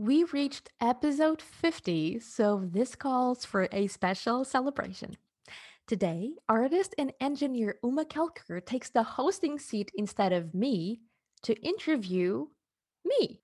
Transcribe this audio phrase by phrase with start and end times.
[0.00, 5.18] We reached episode 50, so this calls for a special celebration.
[5.86, 11.02] Today, artist and engineer Uma Kelker takes the hosting seat instead of me
[11.42, 12.46] to interview
[13.04, 13.42] me.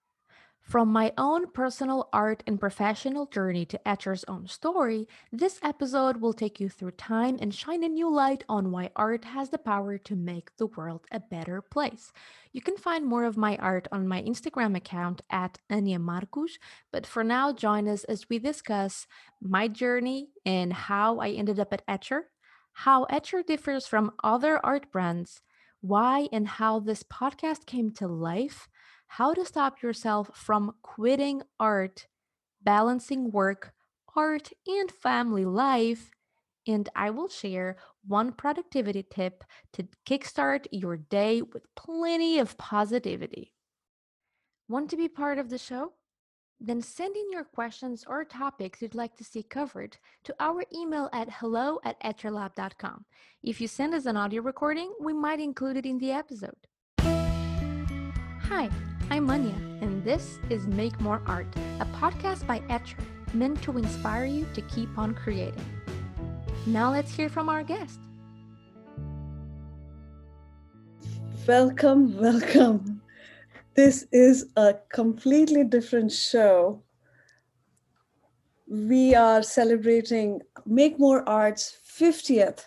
[0.67, 6.33] From my own personal art and professional journey to Etchr's own story, this episode will
[6.33, 9.97] take you through time and shine a new light on why art has the power
[9.99, 12.13] to make the world a better place.
[12.53, 16.59] You can find more of my art on my Instagram account at Anya Marcus,
[16.91, 19.07] but for now, join us as we discuss
[19.41, 22.23] my journey and how I ended up at Etchr,
[22.73, 25.43] how Etchr differs from other art brands,
[25.81, 28.67] why and how this podcast came to life
[29.07, 32.07] how to stop yourself from quitting art,
[32.63, 33.73] balancing work,
[34.17, 36.11] art, and family life.
[36.67, 43.53] And I will share one productivity tip to kickstart your day with plenty of positivity.
[44.69, 45.93] Want to be part of the show?
[46.59, 51.11] Then send in your questions or topics you'd like to see covered to our email
[51.13, 53.05] at hello at etchrlab.com.
[53.43, 56.57] If you send us an audio recording, we might include it in the episode.
[58.49, 58.71] Hi,
[59.09, 61.47] I'm Manya, and this is Make More Art,
[61.79, 62.99] a podcast by Etchr,
[63.35, 65.65] meant to inspire you to keep on creating.
[66.67, 68.01] Now let's hear from our guest.
[71.47, 73.01] Welcome, welcome.
[73.75, 76.83] This is a completely different show.
[78.67, 82.65] We are celebrating Make More Art's 50th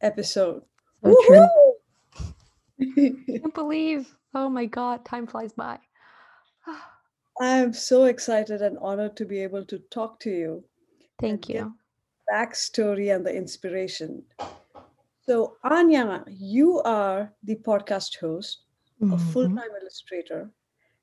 [0.00, 0.62] episode.
[1.02, 1.74] So.
[2.80, 5.78] I can't believe Oh my God, time flies by.
[7.40, 10.64] I'm so excited and honored to be able to talk to you.
[11.20, 11.74] Thank you.
[12.32, 14.22] Backstory and the inspiration.
[15.26, 18.64] So, Anya, you are the podcast host,
[19.02, 19.14] mm-hmm.
[19.14, 20.50] a full time illustrator,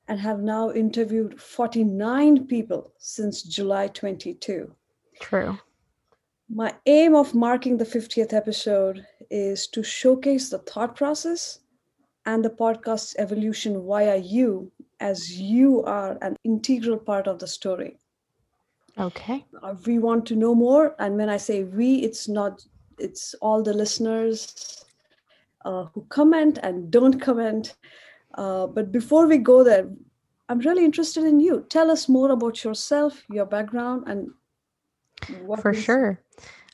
[0.07, 4.73] and have now interviewed 49 people since July 22.
[5.19, 5.57] True.
[6.49, 11.59] My aim of marking the 50th episode is to showcase the thought process
[12.27, 17.97] and the podcast's evolution via you, as you are an integral part of the story.
[18.99, 19.45] Okay.
[19.63, 20.93] Uh, we want to know more.
[20.99, 22.65] And when I say we, it's not,
[22.99, 24.83] it's all the listeners
[25.63, 27.75] uh, who comment and don't comment.
[28.35, 29.89] Uh, but before we go there,
[30.49, 31.65] I'm really interested in you.
[31.69, 34.31] Tell us more about yourself, your background, and
[35.61, 36.19] For sure.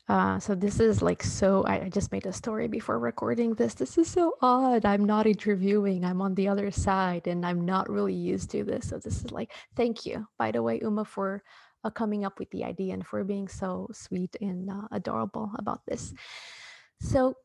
[0.10, 1.64] Uh, so this is like so.
[1.64, 3.74] I, I just made a story before recording this.
[3.74, 4.84] This is so odd.
[4.84, 6.04] I'm not interviewing.
[6.04, 8.90] I'm on the other side, and I'm not really used to this.
[8.90, 11.42] So this is like, thank you, by the way, Uma, for
[11.86, 15.82] uh, coming up with the idea and for being so sweet and uh, adorable about
[15.88, 16.14] this.
[17.00, 17.36] So,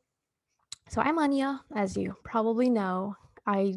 [0.88, 3.14] so I'm Anya, as you probably know.
[3.46, 3.74] I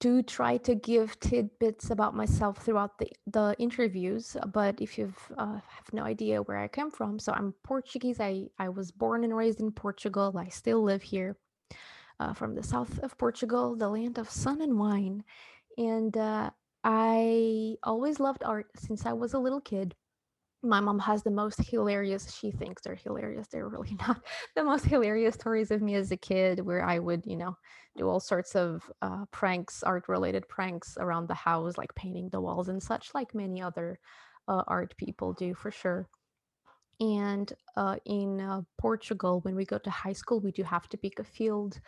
[0.00, 5.54] do try to give tidbits about myself throughout the, the interviews but if you uh,
[5.68, 8.18] have no idea where i come from so i'm portuguese.
[8.18, 10.34] I, I was born and raised in portugal.
[10.36, 11.36] I still live here
[12.18, 15.22] uh, from the south of portugal the land of sun and wine.
[15.76, 16.50] And uh,
[16.82, 19.94] i always loved art since i was a little kid.
[20.62, 23.46] My mom has the most hilarious she thinks they're hilarious.
[23.50, 24.20] They're really not.
[24.56, 27.56] The most hilarious stories of me as a kid where i would you know
[28.00, 32.40] do all sorts of uh, pranks art related pranks around the house like painting the
[32.40, 33.98] walls and such like many other
[34.48, 36.08] uh, art people do for sure
[37.00, 40.96] and uh, in uh, portugal when we go to high school we do have to
[40.96, 41.80] pick a field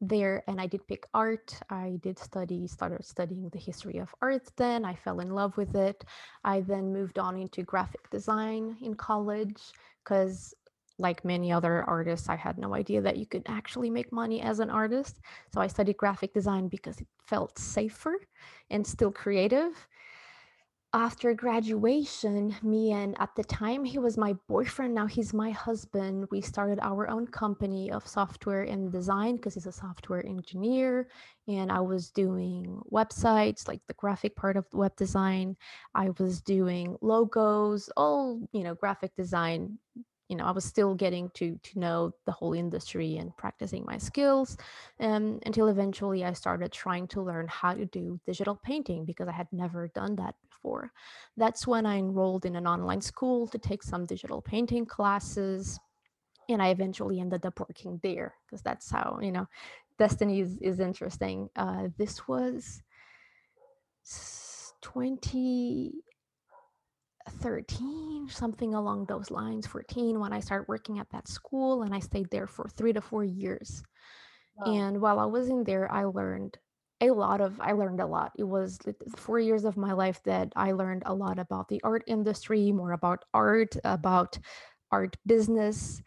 [0.00, 1.58] there and I did pick art.
[1.70, 4.84] I did study, started studying the history of art then.
[4.84, 6.04] I fell in love with it.
[6.44, 9.62] I then moved on into graphic design in college
[10.04, 10.54] because
[10.98, 14.60] like many other artists, I had no idea that you could actually make money as
[14.60, 15.20] an artist.
[15.52, 18.16] So I studied graphic design because it felt safer
[18.70, 19.86] and still creative
[20.96, 26.26] after graduation, me and at the time he was my boyfriend, now he's my husband.
[26.30, 31.08] We started our own company of software and design because he's a software engineer.
[31.48, 35.56] And I was doing websites, like the graphic part of web design.
[35.94, 39.78] I was doing logos, all, you know, graphic design
[40.28, 43.98] you know i was still getting to to know the whole industry and practicing my
[43.98, 44.56] skills
[45.00, 49.32] um, until eventually i started trying to learn how to do digital painting because i
[49.32, 50.90] had never done that before.
[51.36, 55.78] That's when i enrolled in an online school to take some digital painting classes
[56.48, 59.46] and i eventually ended up working there because that's how you know
[59.98, 61.48] destiny is, is interesting.
[61.56, 62.82] Uh, this was
[64.82, 65.92] 20
[67.28, 71.98] 13 something along those lines 14 when i started working at that school and i
[71.98, 73.82] stayed there for three to four years.
[74.56, 74.72] Wow.
[74.72, 76.56] and while i was in there i learned
[77.02, 78.32] a lot of i learned a lot.
[78.38, 78.78] It was
[79.16, 82.92] four years of my life that i learned a lot about the art industry more
[82.92, 84.38] about art about
[84.90, 86.00] art business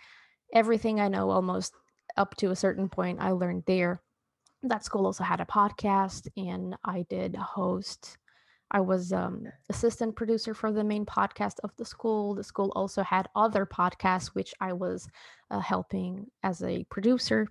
[0.54, 1.74] everything i know almost
[2.18, 4.02] up to a certain point i learned there.
[4.64, 8.18] That school also had a podcast and i did host
[8.72, 13.04] i was um, assistant producer for the main podcast of the school the school also
[13.04, 15.08] had other podcasts which i was
[15.52, 17.48] uh, helping as a producer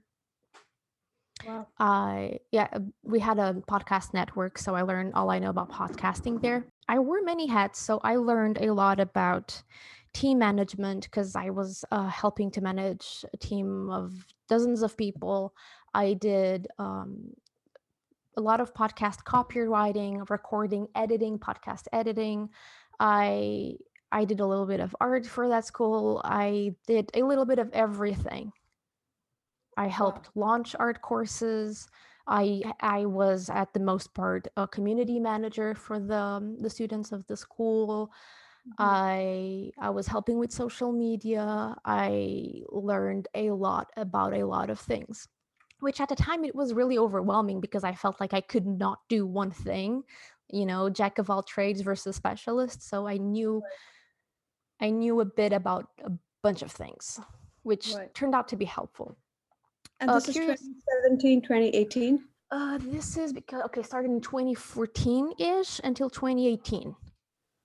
[1.47, 1.67] Wow.
[1.79, 5.71] I yeah, uh, we had a podcast network, so I learned all I know about
[5.71, 6.67] podcasting there.
[6.89, 9.63] I wore many hats, so I learned a lot about
[10.15, 15.55] team management because I was uh, helping to manage a team of dozens of people.
[15.95, 17.35] I did um,
[18.39, 22.49] a lot of podcast copywriting, recording, editing, podcast editing.
[23.01, 23.75] I
[24.13, 26.23] I did a little bit of art for that school.
[26.25, 28.53] I did a little bit of everything.
[29.77, 30.47] I helped wow.
[30.47, 31.89] launch art courses.
[32.29, 37.11] I I was at the most part a community manager for the um, the students
[37.11, 38.13] of the school.
[38.69, 38.75] Mm-hmm.
[38.79, 41.75] I I was helping with social media.
[41.85, 45.27] I learned a lot about a lot of things,
[45.81, 48.99] which at the time it was really overwhelming because I felt like I could not
[49.09, 50.03] do one thing,
[50.49, 52.89] you know, jack of all trades versus specialist.
[52.89, 53.63] So I knew
[54.81, 57.21] I knew a bit about a bunch of things,
[57.63, 58.13] which right.
[58.15, 59.17] turned out to be helpful.
[60.01, 62.25] And uh, this is 2017, 2018?
[62.51, 66.95] Uh, this is because, okay, started in 2014 ish until 2018.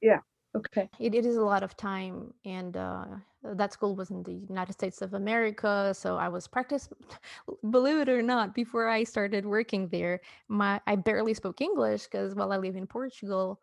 [0.02, 0.20] Yeah.
[0.56, 0.88] Okay.
[1.00, 2.34] It, it is a lot of time.
[2.46, 3.06] And uh,
[3.44, 5.94] that school was in the United States of America.
[5.96, 6.90] So I was practice,
[7.72, 12.36] believe it or not, before I started working there, my I barely spoke English because
[12.36, 13.60] while I live in Portugal,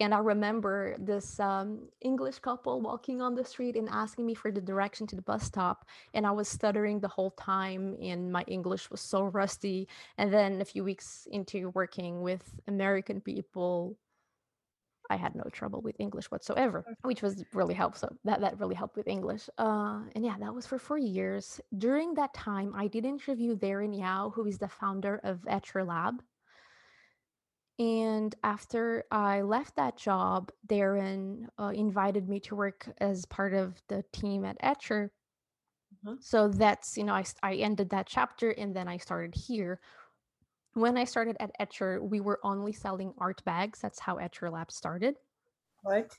[0.00, 4.52] and I remember this um, English couple walking on the street and asking me for
[4.52, 5.86] the direction to the bus stop.
[6.14, 9.88] And I was stuttering the whole time, and my English was so rusty.
[10.16, 13.96] And then a few weeks into working with American people,
[15.10, 18.08] I had no trouble with English whatsoever, which was really helpful.
[18.08, 19.48] So that, that really helped with English.
[19.58, 21.60] Uh, and yeah, that was for four years.
[21.76, 26.22] During that time, I did interview Darren Yao, who is the founder of Etchr Lab.
[27.78, 33.80] And after I left that job, Darren uh, invited me to work as part of
[33.88, 35.10] the team at Etchr.
[36.04, 36.16] Mm-hmm.
[36.20, 39.80] So that's, you know, I, I ended that chapter and then I started here.
[40.78, 43.80] When I started at Etchr, we were only selling art bags.
[43.80, 45.16] That's how Etchr Lab started.
[45.84, 46.12] Right.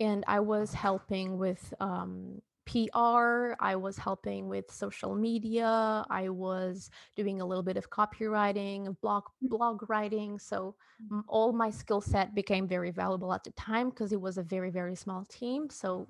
[0.00, 6.90] And I was helping with um, PR, I was helping with social media, I was
[7.16, 9.48] doing a little bit of copywriting, blog mm.
[9.48, 10.38] blog writing.
[10.38, 10.74] So
[11.12, 11.22] mm.
[11.28, 14.70] all my skill set became very valuable at the time because it was a very
[14.70, 15.68] very small team.
[15.70, 16.06] So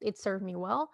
[0.00, 0.90] it served me well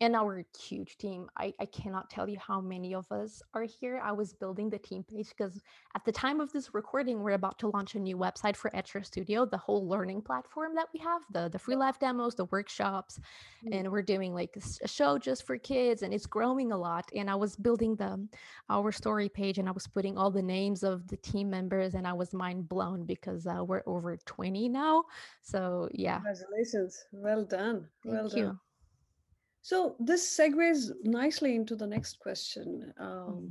[0.00, 1.28] and our huge team.
[1.36, 4.00] I, I cannot tell you how many of us are here.
[4.04, 5.60] I was building the team page because
[5.94, 9.04] at the time of this recording, we're about to launch a new website for Etchr
[9.04, 13.18] Studio, the whole learning platform that we have, the, the free live demos, the workshops,
[13.64, 13.72] mm-hmm.
[13.72, 17.10] and we're doing like a show just for kids and it's growing a lot.
[17.14, 18.28] And I was building the
[18.70, 22.06] our story page and I was putting all the names of the team members and
[22.06, 25.04] I was mind blown because uh, we're over 20 now.
[25.42, 26.20] So yeah.
[26.20, 27.04] Congratulations.
[27.12, 27.86] Well done.
[28.04, 28.58] Thank well you.
[29.68, 32.90] So this segues nicely into the next question.
[32.98, 33.46] Um, mm-hmm.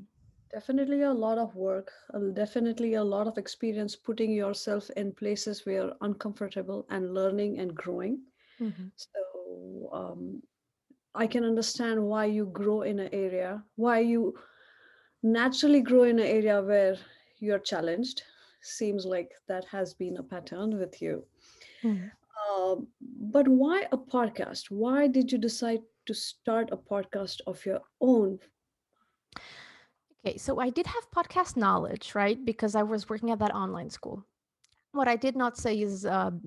[0.52, 1.92] Definitely a lot of work,
[2.34, 7.76] definitely a lot of experience putting yourself in places where you're uncomfortable and learning and
[7.76, 8.18] growing.
[8.60, 8.88] Mm-hmm.
[8.96, 10.42] So um,
[11.14, 14.34] I can understand why you grow in an area, why you
[15.22, 16.98] naturally grow in an area where
[17.38, 18.24] you're challenged.
[18.62, 21.24] Seems like that has been a pattern with you.
[21.84, 22.08] Mm-hmm.
[22.50, 22.76] Uh,
[23.36, 24.72] but why a podcast?
[24.72, 28.40] Why did you decide to start a podcast of your own?
[30.26, 32.44] Okay, so I did have podcast knowledge, right?
[32.44, 34.26] Because I was working at that online school.
[34.92, 36.42] What I did not say is um,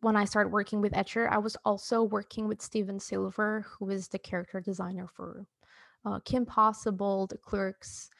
[0.00, 4.08] when I started working with Etcher, I was also working with Stephen Silver, who is
[4.08, 5.46] the character designer for
[6.04, 8.10] uh, Kim Possible, The Clerks,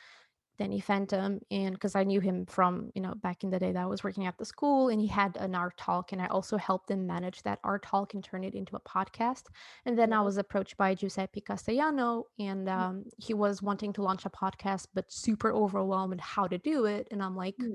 [0.61, 3.83] Danny Phantom, and because I knew him from you know back in the day that
[3.83, 6.59] I was working at the school, and he had an art talk, and I also
[6.59, 9.45] helped him manage that art talk and turn it into a podcast.
[9.87, 12.79] And then I was approached by Giuseppe Castellano, and mm.
[12.79, 17.09] um, he was wanting to launch a podcast, but super overwhelmed how to do it.
[17.11, 17.57] And I'm like.
[17.57, 17.75] Mm.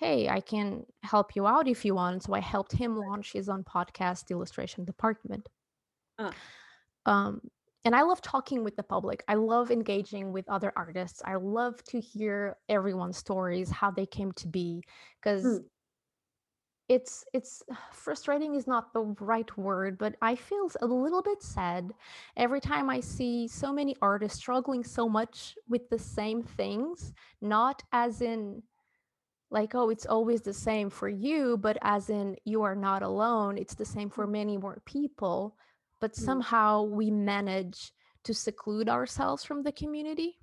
[0.00, 2.22] Hey, I can help you out if you want.
[2.22, 5.48] So I helped him launch his own podcast, the Illustration Department.
[6.16, 6.30] Uh.
[7.04, 7.40] Um,
[7.84, 9.22] and I love talking with the public.
[9.28, 11.22] I love engaging with other artists.
[11.24, 14.82] I love to hear everyone's stories, how they came to be,
[15.20, 15.64] because mm.
[16.88, 21.90] it's it's frustrating is not the right word but i feel a little bit sad
[22.38, 27.82] every time i see so many artists struggling so much with the same things not
[27.92, 28.62] as in
[29.50, 33.58] like oh it's always the same for you but as in you are not alone
[33.58, 35.56] it's the same for many more people
[36.00, 36.24] but mm.
[36.24, 37.92] somehow we manage
[38.24, 40.38] to seclude ourselves from the community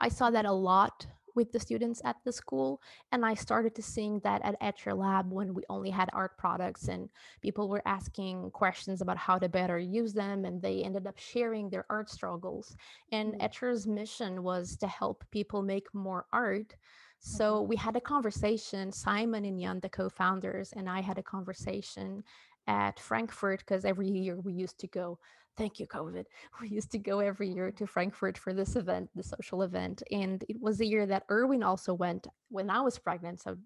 [0.00, 1.06] i saw that a lot
[1.38, 2.82] with the students at the school.
[3.12, 6.88] And I started to seeing that at Etchr Lab when we only had art products
[6.88, 7.08] and
[7.42, 10.44] people were asking questions about how to better use them.
[10.44, 12.76] And they ended up sharing their art struggles.
[13.12, 13.46] And mm-hmm.
[13.46, 16.74] Etchr's mission was to help people make more art.
[17.20, 17.68] So mm-hmm.
[17.68, 22.24] we had a conversation, Simon and Jan, the co founders, and I had a conversation
[22.68, 25.18] at Frankfurt because every year we used to go.
[25.56, 26.24] Thank you, COVID.
[26.62, 30.04] We used to go every year to Frankfurt for this event, the social event.
[30.12, 33.40] And it was the year that Erwin also went when I was pregnant.
[33.42, 33.56] So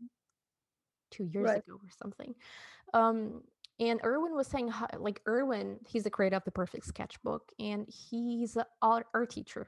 [1.11, 1.59] two years right.
[1.59, 2.35] ago or something.
[2.95, 3.43] Um,
[3.79, 7.87] and Erwin was saying, how, like, Erwin, he's the creator of the Perfect Sketchbook, and
[7.89, 9.67] he's an art, art teacher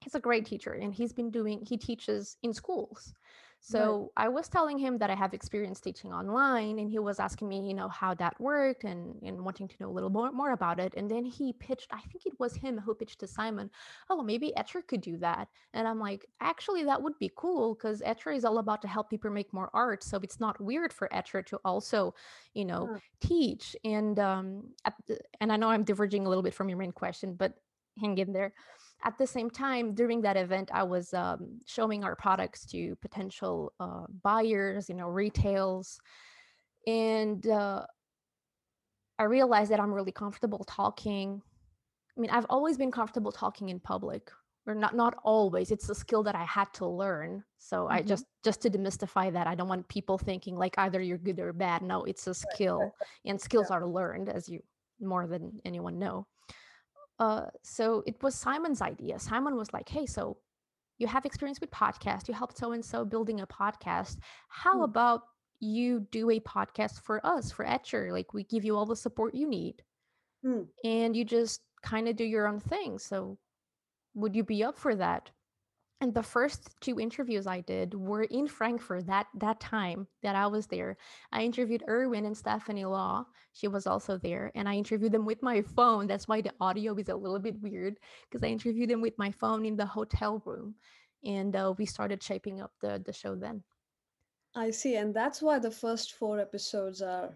[0.00, 3.12] he's a great teacher and he's been doing he teaches in schools
[3.60, 4.26] so right.
[4.26, 7.66] i was telling him that i have experience teaching online and he was asking me
[7.66, 10.78] you know how that worked and and wanting to know a little more, more about
[10.78, 13.70] it and then he pitched i think it was him who pitched to simon
[14.10, 18.00] oh maybe etchr could do that and i'm like actually that would be cool because
[18.02, 21.08] etchr is all about to help people make more art so it's not weird for
[21.12, 22.14] etchr to also
[22.54, 22.98] you know yeah.
[23.20, 24.62] teach and um
[25.06, 27.54] the, and i know i'm diverging a little bit from your main question but
[27.98, 28.52] hang in there
[29.04, 33.72] at the same time during that event i was um, showing our products to potential
[33.80, 35.98] uh, buyers you know retails
[36.86, 37.84] and uh,
[39.18, 41.40] i realized that i'm really comfortable talking
[42.16, 44.30] i mean i've always been comfortable talking in public
[44.66, 47.94] or not not always it's a skill that i had to learn so mm-hmm.
[47.94, 51.38] i just just to demystify that i don't want people thinking like either you're good
[51.38, 52.90] or bad no it's a skill right,
[53.24, 53.76] and skills yeah.
[53.76, 54.60] are learned as you
[55.00, 56.26] more than anyone know
[57.18, 59.18] uh, so it was Simon's idea.
[59.18, 60.36] Simon was like, hey, so
[60.98, 62.28] you have experience with podcast.
[62.28, 64.18] You helped so and so building a podcast.
[64.48, 64.82] How hmm.
[64.82, 65.22] about
[65.60, 68.12] you do a podcast for us, for Etchr?
[68.12, 69.82] Like we give you all the support you need.
[70.44, 70.62] Hmm.
[70.84, 72.98] And you just kind of do your own thing.
[72.98, 73.38] So
[74.14, 75.30] would you be up for that?
[76.00, 80.46] And the first two interviews I did were in Frankfurt that that time that I
[80.46, 80.98] was there.
[81.32, 83.24] I interviewed Erwin and Stephanie Law.
[83.54, 86.06] She was also there, and I interviewed them with my phone.
[86.06, 87.98] That's why the audio is a little bit weird
[88.28, 90.74] because I interviewed them with my phone in the hotel room,
[91.24, 93.62] and uh, we started shaping up the the show then.
[94.54, 97.34] I see, and that's why the first four episodes are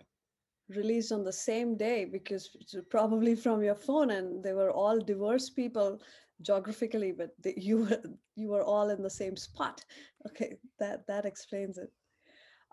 [0.68, 2.56] released on the same day because
[2.90, 6.00] probably from your phone and they were all diverse people
[6.42, 8.00] geographically but they, you were
[8.36, 9.84] you were all in the same spot
[10.26, 11.92] okay that that explains it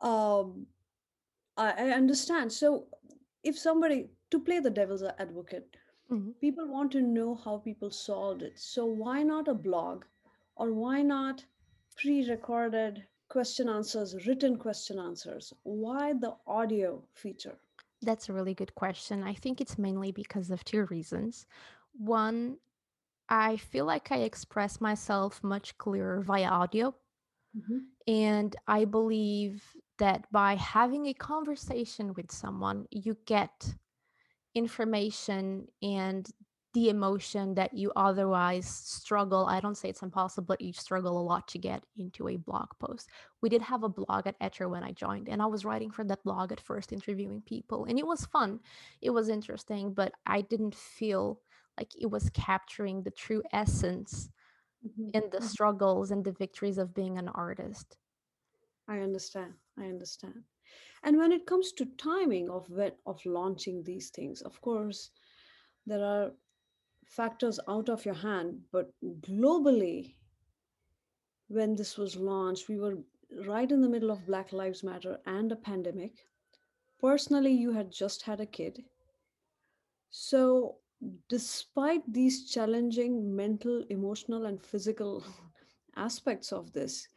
[0.01, 0.65] um
[1.57, 2.85] i, I understand so
[3.43, 5.75] if somebody to play the devil's advocate
[6.11, 6.31] mm-hmm.
[6.41, 10.05] people want to know how people solved it so why not a blog
[10.55, 11.43] or why not
[11.97, 17.57] pre-recorded question answers written question answers why the audio feature
[18.01, 19.23] that's a really good question.
[19.23, 21.45] I think it's mainly because of two reasons.
[21.93, 22.57] One,
[23.29, 26.95] I feel like I express myself much clearer via audio.
[27.57, 27.77] Mm-hmm.
[28.07, 29.63] And I believe
[29.99, 33.75] that by having a conversation with someone, you get
[34.55, 36.29] information and
[36.73, 41.23] the emotion that you otherwise struggle i don't say it's impossible but you struggle a
[41.23, 43.09] lot to get into a blog post
[43.41, 46.03] we did have a blog at etchr when i joined and i was writing for
[46.03, 48.59] that blog at first interviewing people and it was fun
[49.01, 51.39] it was interesting but i didn't feel
[51.77, 54.29] like it was capturing the true essence
[54.85, 55.09] mm-hmm.
[55.13, 55.47] and the mm-hmm.
[55.47, 57.97] struggles and the victories of being an artist
[58.87, 60.43] i understand i understand
[61.03, 65.11] and when it comes to timing of when of launching these things of course
[65.85, 66.31] there are
[67.07, 68.59] factors out of your hand.
[68.71, 68.91] But
[69.21, 70.15] globally,
[71.47, 72.97] when this was launched, we were
[73.45, 76.25] right in the middle of Black Lives Matter and a pandemic.
[76.99, 78.83] Personally, you had just had a kid.
[80.09, 80.77] So,
[81.29, 85.23] despite these challenging mental, emotional, and physical
[85.95, 87.07] aspects of this,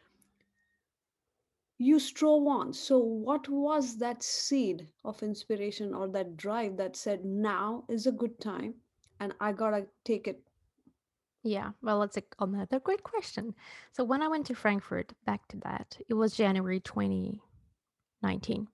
[1.78, 2.72] you strove on.
[2.72, 8.12] So, what was that seed of inspiration or that drive that said, now is a
[8.12, 8.74] good time
[9.20, 10.42] and I gotta take it.
[11.42, 13.54] Yeah, well, that's a, another great question.
[13.92, 18.66] So when I went to Frankfurt, back to that, it was January 2019,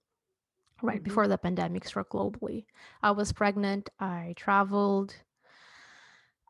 [0.83, 1.05] right mm-hmm.
[1.05, 2.67] before the pandemic struck globally.
[3.03, 3.91] I was pregnant.
[3.99, 5.15] I traveled.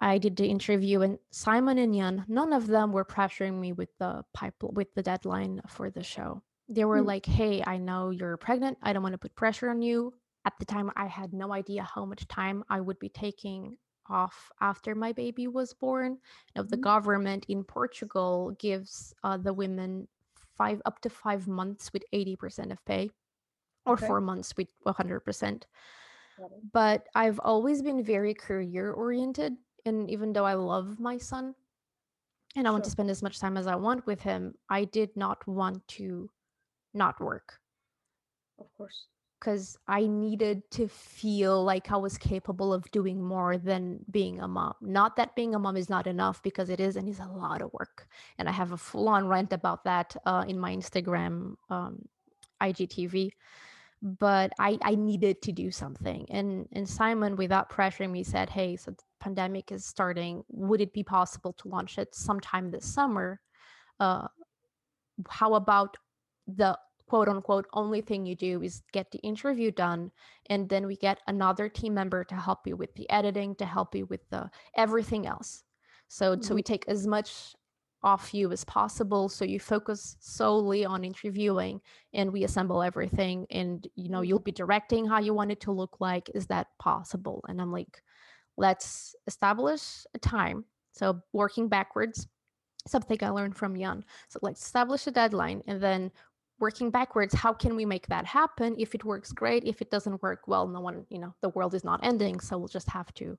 [0.01, 3.89] I did the interview, and Simon and Jan, none of them were pressuring me with
[3.99, 6.43] the pipe with the deadline for the show.
[6.69, 7.07] They were mm.
[7.07, 8.77] like, hey, I know you're pregnant.
[8.83, 10.13] I don't want to put pressure on you.
[10.45, 13.79] At the time, I had no idea how much time I would be taking
[14.09, 16.19] off after my baby was born.
[16.55, 16.83] Now, the mm-hmm.
[16.83, 20.09] government in Portugal gives uh, the women
[20.57, 23.11] five up to five months with 80% of pay
[23.87, 24.07] or okay.
[24.07, 25.63] four months with 100%.
[26.73, 29.55] But I've always been very career oriented.
[29.87, 31.55] And even though I love my son
[32.57, 32.73] and I sure.
[32.73, 35.87] want to spend as much time as I want with him, I did not want
[35.89, 36.29] to
[36.93, 37.59] not work.
[38.59, 39.07] Of course.
[39.39, 44.49] Because I needed to feel like I was capable of doing more than being a
[44.49, 44.75] mom.
[44.81, 47.61] Not that being a mom is not enough, because it is and is a lot
[47.61, 48.09] of work.
[48.39, 52.09] And I have a full on rant about that uh, in my Instagram um,
[52.63, 53.31] IGTV
[54.03, 56.27] but I, I needed to do something.
[56.31, 60.45] And and Simon, without pressuring me, said, Hey, so the pandemic is starting.
[60.49, 63.41] Would it be possible to launch it sometime this summer?
[63.99, 64.29] Uh,
[65.29, 65.97] how about
[66.47, 70.11] the quote unquote only thing you do is get the interview done
[70.51, 73.95] and then we get another team member to help you with the editing to help
[73.95, 75.63] you with the everything else
[76.09, 76.43] so mm-hmm.
[76.43, 76.73] so we mm-hmm.
[76.73, 77.55] take as much
[78.03, 81.81] off you as possible so you focus solely on interviewing
[82.15, 85.73] and we assemble everything and you know you'll be directing how you want it to
[85.73, 87.45] look like is that possible?
[87.49, 88.03] And i'm like
[88.57, 92.29] let's establish a time so working backwards
[92.87, 94.05] something i learned from jan.
[94.29, 96.13] So let's establish a deadline and then
[96.61, 98.77] working backwards how can we make that happen?
[98.79, 99.65] If it works great.
[99.65, 102.59] If it doesn't work well no one you know the world is not ending so
[102.59, 103.37] we'll just have to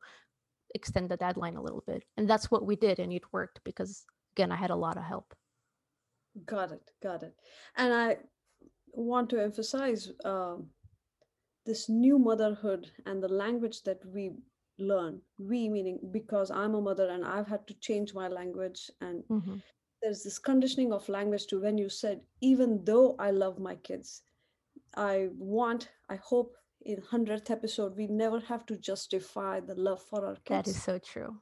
[0.75, 2.03] extend the deadline a little bit.
[2.17, 4.03] And that's what we did and it worked because
[4.37, 5.33] again, I had a lot of help.
[6.45, 6.91] Got it.
[7.01, 7.33] Got it.
[7.75, 8.17] And I
[8.93, 10.57] want to emphasize uh,
[11.65, 14.33] this new motherhood and the language that we
[14.77, 15.21] learn.
[15.39, 18.91] We meaning because I'm a mother and I've had to change my language.
[19.01, 19.55] And mm-hmm.
[20.03, 24.21] there's this conditioning of language to when you said, even though I love my kids,
[24.95, 30.27] I want, I hope in 100th episode, we never have to justify the love for
[30.27, 30.49] our kids.
[30.49, 31.37] That is so true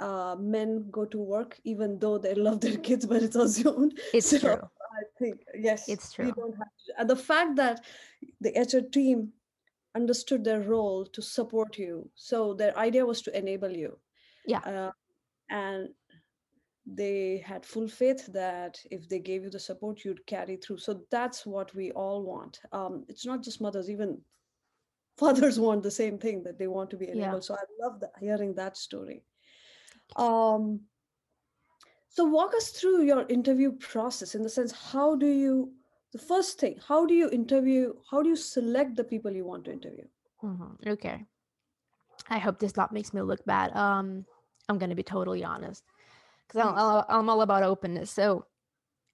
[0.00, 3.98] uh, men go to work even though they love their kids, but it's assumed.
[4.12, 4.52] It's so true.
[4.52, 6.32] I think yes, it's true.
[6.32, 7.84] don't have to, and the fact that
[8.40, 9.32] the HR team
[9.94, 13.98] understood their role to support you, so their idea was to enable you.
[14.46, 14.92] Yeah, uh,
[15.50, 15.88] and
[16.86, 20.78] they had full faith that if they gave you the support, you'd carry through.
[20.78, 22.60] So that's what we all want.
[22.72, 24.20] Um, it's not just mothers, even
[25.16, 27.42] fathers want the same thing that they want to be enabled.
[27.42, 27.46] Yeah.
[27.46, 29.24] So I love that, hearing that story.
[30.16, 30.80] Um,
[32.08, 35.72] so walk us through your interview process in the sense, how do you,
[36.12, 39.64] the first thing, how do you interview, how do you select the people you want
[39.64, 40.04] to interview?
[40.42, 40.90] Mm-hmm.
[40.90, 41.24] Okay.
[42.28, 43.74] I hope this not makes me look bad.
[43.76, 44.24] Um,
[44.68, 45.82] I'm going to be totally honest
[46.46, 48.10] because I'm, I'm all about openness.
[48.10, 48.46] So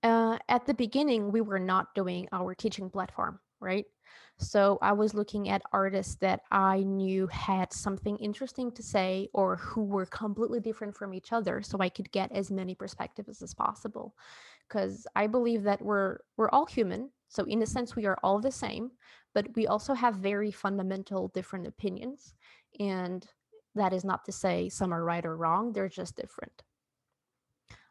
[0.03, 3.87] uh, at the beginning, we were not doing our teaching platform, right?
[4.38, 9.57] So I was looking at artists that I knew had something interesting to say or
[9.57, 13.53] who were completely different from each other so I could get as many perspectives as
[13.53, 14.14] possible.
[14.70, 17.11] Cuz I believe that we're we're all human.
[17.29, 18.92] So in a sense we are all the same,
[19.35, 22.35] but we also have very fundamental different opinions
[22.79, 23.29] and
[23.75, 26.62] that is not to say some are right or wrong, they're just different.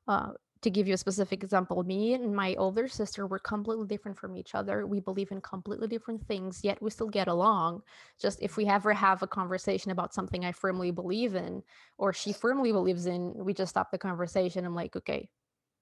[0.07, 4.17] Uh, to give you a specific example, me and my older sister were completely different
[4.17, 4.85] from each other.
[4.85, 7.83] We believe in completely different things, yet we still get along.
[8.19, 11.63] Just if we ever have a conversation about something I firmly believe in
[11.97, 14.65] or she firmly believes in, we just stop the conversation.
[14.65, 15.29] I'm like, okay,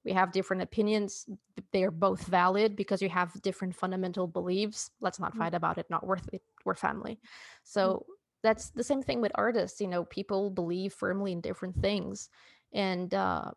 [0.05, 1.27] we have different opinions.
[1.73, 4.91] They are both valid because you have different fundamental beliefs.
[5.01, 5.39] Let's not mm-hmm.
[5.39, 5.87] fight about it.
[5.89, 6.43] Not worth it.
[6.65, 7.19] We're family.
[7.63, 8.11] So mm-hmm.
[8.43, 9.81] that's the same thing with artists.
[9.81, 12.29] You know, people believe firmly in different things.
[12.73, 13.51] And, uh,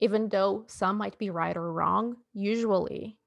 [0.00, 3.18] even though some might be right or wrong, usually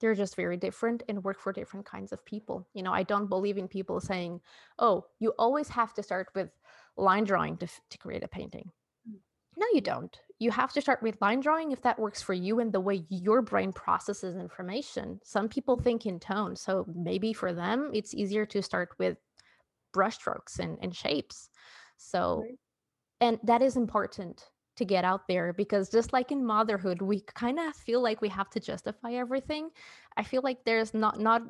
[0.00, 2.66] they're just very different and work for different kinds of people.
[2.74, 4.40] You know, I don't believe in people saying,
[4.78, 6.50] oh, you always have to start with
[6.96, 8.68] line drawing to, to create a painting.
[9.08, 9.18] Mm.
[9.56, 10.18] No, you don't.
[10.40, 13.04] You have to start with line drawing if that works for you and the way
[13.10, 15.20] your brain processes information.
[15.22, 16.56] Some people think in tone.
[16.56, 19.18] So maybe for them, it's easier to start with
[19.94, 21.48] brushstrokes and, and shapes.
[21.96, 22.42] So,
[23.20, 24.42] and that is important
[24.82, 28.28] to get out there because just like in motherhood we kind of feel like we
[28.28, 29.70] have to justify everything.
[30.16, 31.42] I feel like there's not not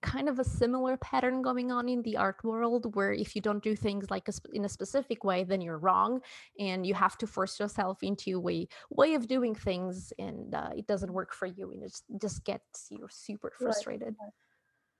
[0.00, 3.62] kind of a similar pattern going on in the art world where if you don't
[3.62, 6.20] do things like a, in a specific way then you're wrong
[6.60, 10.86] and you have to force yourself into a way of doing things and uh, it
[10.86, 14.14] doesn't work for you and it just, gets you super frustrated.
[14.20, 14.32] right.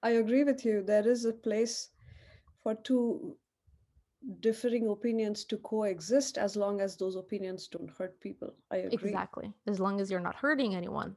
[0.02, 0.82] i agree with you.
[0.82, 1.90] There is a place
[2.62, 3.36] for two
[4.40, 8.54] differing opinions to coexist as long as those opinions don't hurt people.
[8.70, 9.10] I agree.
[9.10, 9.52] Exactly.
[9.66, 11.16] As long as you're not hurting anyone.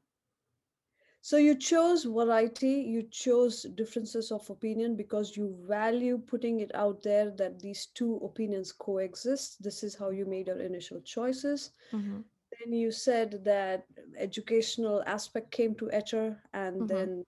[1.24, 7.04] So you chose variety, you chose differences of opinion because you value putting it out
[7.04, 9.62] there that these two opinions coexist.
[9.62, 11.72] This is how you made your initial choices.
[11.94, 12.22] Mm-hmm.
[12.60, 13.86] Then you said that
[14.18, 16.88] educational aspect came to Etchr, and mm-hmm.
[16.88, 17.26] then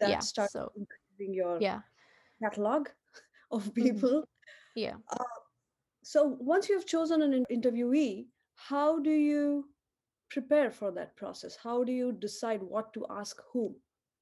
[0.00, 1.80] that yeah, started so, increasing your yeah.
[2.42, 2.88] catalog
[3.50, 3.82] of mm-hmm.
[3.82, 4.08] people.
[4.08, 4.37] Mm-hmm.
[4.78, 4.94] Yeah.
[5.10, 5.24] Uh,
[6.04, 9.64] so once you have chosen an interviewee, how do you
[10.30, 11.56] prepare for that process?
[11.60, 13.74] How do you decide what to ask whom?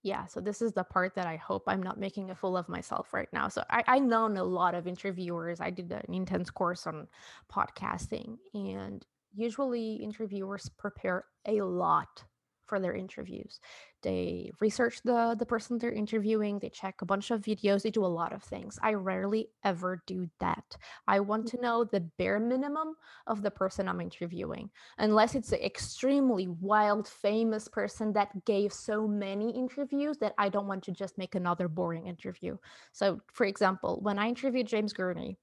[0.03, 2.69] Yeah, so this is the part that I hope I'm not making a fool of
[2.69, 3.49] myself right now.
[3.49, 5.61] So I, I know a lot of interviewers.
[5.61, 7.09] I did an intense course on
[7.53, 12.25] podcasting, and usually interviewers prepare a lot
[12.66, 13.61] for their interviews.
[14.02, 18.05] They research the the person they're interviewing, they check a bunch of videos, they do
[18.05, 18.79] a lot of things.
[18.83, 20.76] I rarely ever do that.
[21.09, 21.50] I want mm.
[21.52, 22.94] to know the bare minimum
[23.26, 29.09] of the person I'm interviewing, unless it's an extremely wild famous person that gave so
[29.09, 32.57] many interviews that I don't want to just make another boring interview.
[32.92, 35.38] So, for example, when I interviewed James Gurney,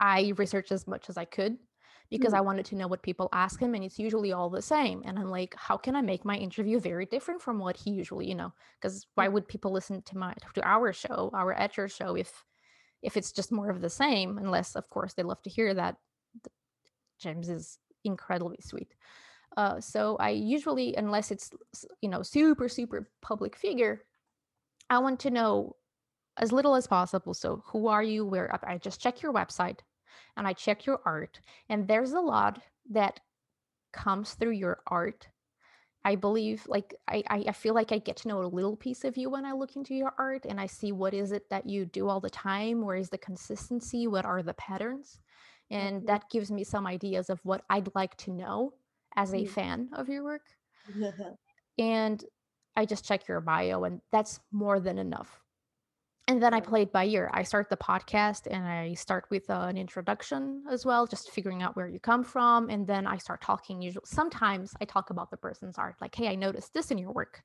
[0.00, 1.58] I researched as much as I could
[2.10, 2.38] because mm.
[2.38, 5.02] I wanted to know what people ask him and it's usually all the same.
[5.04, 8.28] And I'm like, how can I make my interview very different from what he usually,
[8.28, 12.16] you know, because why would people listen to my to our show, our Etchr show
[12.16, 12.44] if
[13.02, 15.96] if it's just more of the same, unless of course they love to hear that
[17.18, 18.94] James is incredibly sweet.
[19.56, 21.50] Uh, so I usually, unless it's
[22.00, 24.04] you know super super public figure,
[24.88, 25.76] I want to know
[26.36, 27.34] as little as possible.
[27.34, 28.24] So who are you?
[28.24, 29.78] Where I just check your website
[30.36, 33.20] and I check your art, and there's a lot that
[33.92, 35.28] comes through your art.
[36.02, 39.18] I believe, like, I, I feel like I get to know a little piece of
[39.18, 41.84] you when I look into your art and I see what is it that you
[41.84, 42.82] do all the time?
[42.82, 44.06] Where is the consistency?
[44.06, 45.20] What are the patterns?
[45.70, 46.06] And mm-hmm.
[46.06, 48.72] that gives me some ideas of what I'd like to know
[49.14, 49.52] as a mm-hmm.
[49.52, 50.46] fan of your work.
[51.78, 52.24] and
[52.76, 55.40] I just check your bio, and that's more than enough
[56.30, 57.28] and then I play it by ear.
[57.34, 61.60] I start the podcast and I start with uh, an introduction as well, just figuring
[61.60, 62.70] out where you come from.
[62.70, 63.82] And then I start talking.
[63.82, 67.10] Usually, sometimes I talk about the person's art, like, hey, I noticed this in your
[67.10, 67.42] work.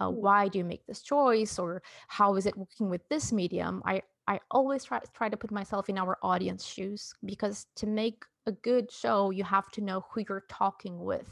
[0.00, 1.60] Uh, why do you make this choice?
[1.60, 3.80] Or how is it working with this medium?
[3.86, 8.24] I, I always try, try to put myself in our audience shoes because to make
[8.46, 11.30] a good show, you have to know who you're talking with.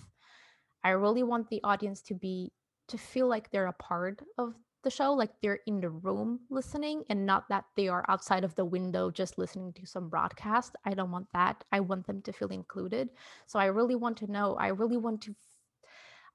[0.85, 2.53] I really want the audience to be
[2.87, 7.05] to feel like they're a part of the show like they're in the room listening
[7.09, 10.77] and not that they are outside of the window just listening to some broadcast.
[10.85, 11.64] I don't want that.
[11.73, 13.09] I want them to feel included.
[13.47, 15.35] So i really want to know i really want to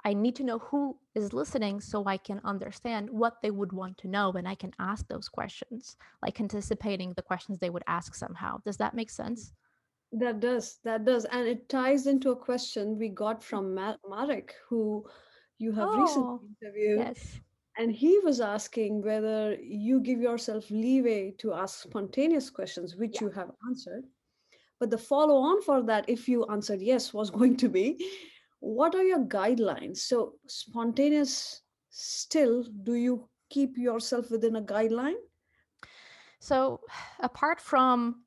[0.06, 3.98] i need to know who is listening so i can understand what they would want
[3.98, 8.16] to know and i can ask those questions like anticipating the questions they would ask
[8.16, 8.58] somehow.
[8.66, 9.54] Does that make sense?
[10.12, 11.26] That does that does.
[11.26, 13.76] And it ties into a question we got from
[14.10, 15.06] marek who
[15.58, 17.00] you have oh, recently interviewed.
[17.00, 17.40] yes
[17.78, 23.28] and he was asking whether you give yourself leeway to ask spontaneous questions which yeah.
[23.28, 24.06] you have answered.
[24.80, 28.04] But the follow on for that if you answered yes was going to be
[28.60, 29.98] what are your guidelines?
[29.98, 35.22] So spontaneous still do you keep yourself within a guideline?
[36.40, 36.82] So
[37.20, 38.24] apart from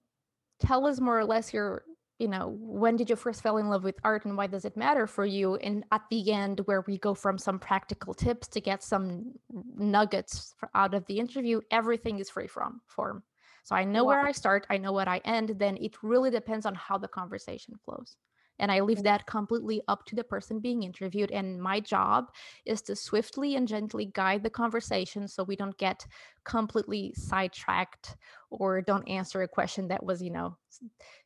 [0.60, 1.84] tell us more or less your
[2.20, 4.76] you know, when did you first fall in love with art and why does it
[4.76, 5.56] matter for you?
[5.56, 9.32] And at the end, where we go from some practical tips to get some
[9.74, 13.22] nuggets out of the interview, everything is free from form.
[13.64, 14.10] So I know wow.
[14.10, 15.54] where I start, I know what I end.
[15.58, 18.16] Then it really depends on how the conversation flows.
[18.58, 19.04] And I leave mm-hmm.
[19.04, 21.30] that completely up to the person being interviewed.
[21.30, 22.26] And my job
[22.66, 26.06] is to swiftly and gently guide the conversation so we don't get
[26.44, 28.16] completely sidetracked
[28.50, 30.58] or don't answer a question that was, you know,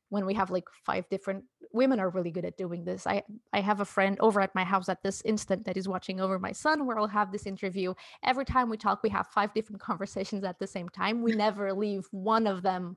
[0.09, 3.07] when we have like five different women are really good at doing this.
[3.07, 6.21] I I have a friend over at my house at this instant that is watching
[6.21, 7.95] over my son where I'll have this interview.
[8.23, 11.23] Every time we talk, we have five different conversations at the same time.
[11.23, 12.97] We never leave one of them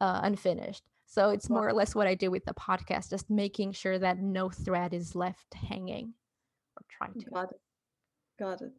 [0.00, 0.82] uh, unfinished.
[1.06, 4.18] So it's more or less what I do with the podcast, just making sure that
[4.18, 6.14] no thread is left hanging
[6.76, 7.30] or trying to.
[7.30, 7.60] Got it.
[8.38, 8.72] Got it.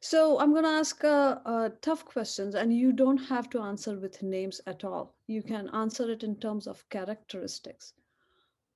[0.00, 3.98] So I'm going to ask uh, uh, tough questions, and you don't have to answer
[3.98, 5.14] with names at all.
[5.26, 7.92] You can answer it in terms of characteristics.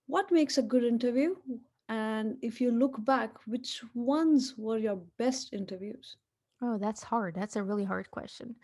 [0.07, 1.35] What makes a good interview?
[1.89, 6.17] And if you look back, which ones were your best interviews?
[6.61, 7.35] Oh, that's hard.
[7.35, 8.55] That's a really hard question.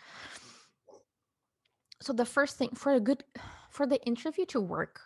[2.03, 3.25] So the first thing for a good
[3.71, 5.01] for the interview to work,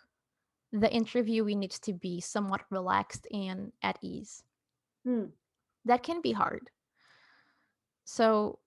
[0.73, 4.43] the interviewee needs to be somewhat relaxed and at ease.
[5.05, 5.25] Hmm.
[5.85, 6.69] That can be hard
[8.05, 8.59] so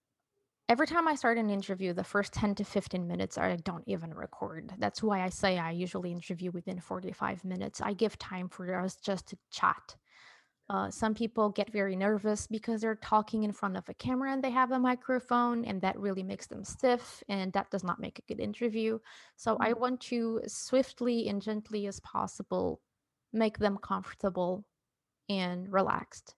[0.69, 4.13] every time I start an interview, the first 10 to 15 minutes I don't even
[4.13, 4.73] record.
[4.79, 7.81] That's why I say I usually interview within 45 minutes.
[7.81, 9.97] I give time for us just to chat.
[10.71, 14.45] Uh, some people get very nervous because they're talking in front of a camera and
[14.45, 18.19] they have a microphone, and that really makes them stiff, and that does not make
[18.19, 18.99] a good interview.
[19.37, 19.63] So mm-hmm.
[19.63, 22.83] I want to swiftly and gently as possible
[23.33, 24.67] make them comfortable
[25.31, 26.35] and relaxed.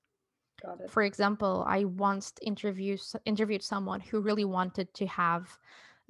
[0.88, 5.58] For example, I once interviewed interviewed someone who really wanted to have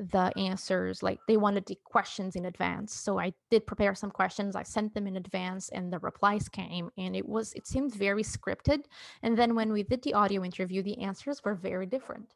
[0.01, 2.95] the answers like they wanted the questions in advance.
[2.95, 6.91] So i did prepare some questions i sent them in advance and the replies came
[6.97, 8.85] and it was it seemed very scripted.
[9.23, 12.35] And then when we did the audio interview the answers were very different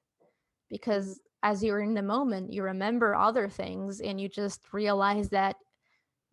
[0.68, 5.56] because as you're in the moment you remember other things and you just realize that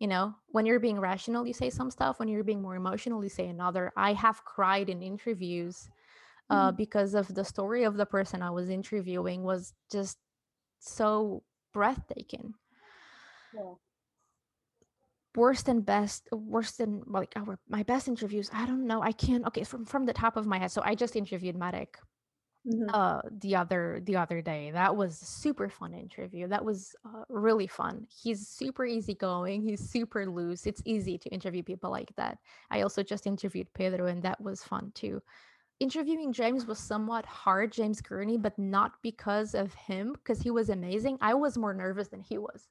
[0.02, 3.22] you know when you're being rational you say some stuff when you're being more emotional
[3.22, 5.88] you say another i have cried in interviews
[6.50, 6.76] uh, mm.
[6.76, 10.18] because of the story of the person i was interviewing was just
[10.82, 12.54] so breathtaking.
[13.54, 13.74] Yeah.
[15.34, 18.50] Worst and best, worst than like our my best interviews.
[18.52, 19.02] I don't know.
[19.02, 19.46] I can't.
[19.46, 20.70] Okay, from from the top of my head.
[20.70, 21.98] So I just interviewed Marek
[22.64, 22.90] Mm-hmm.
[22.94, 27.24] uh the other the other day that was a super fun interview that was uh,
[27.28, 32.38] really fun he's super easygoing he's super loose it's easy to interview people like that
[32.70, 35.20] i also just interviewed pedro and that was fun too
[35.80, 40.68] interviewing James was somewhat hard, James Gurney, but not because of him, because he was
[40.70, 41.18] amazing.
[41.20, 42.68] I was more nervous than he was.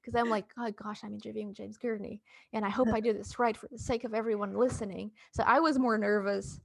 [0.00, 2.20] Because I'm like, oh gosh, I'm interviewing James Gurney.
[2.52, 5.10] And I hope I do this right for the sake of everyone listening.
[5.32, 6.60] So I was more nervous.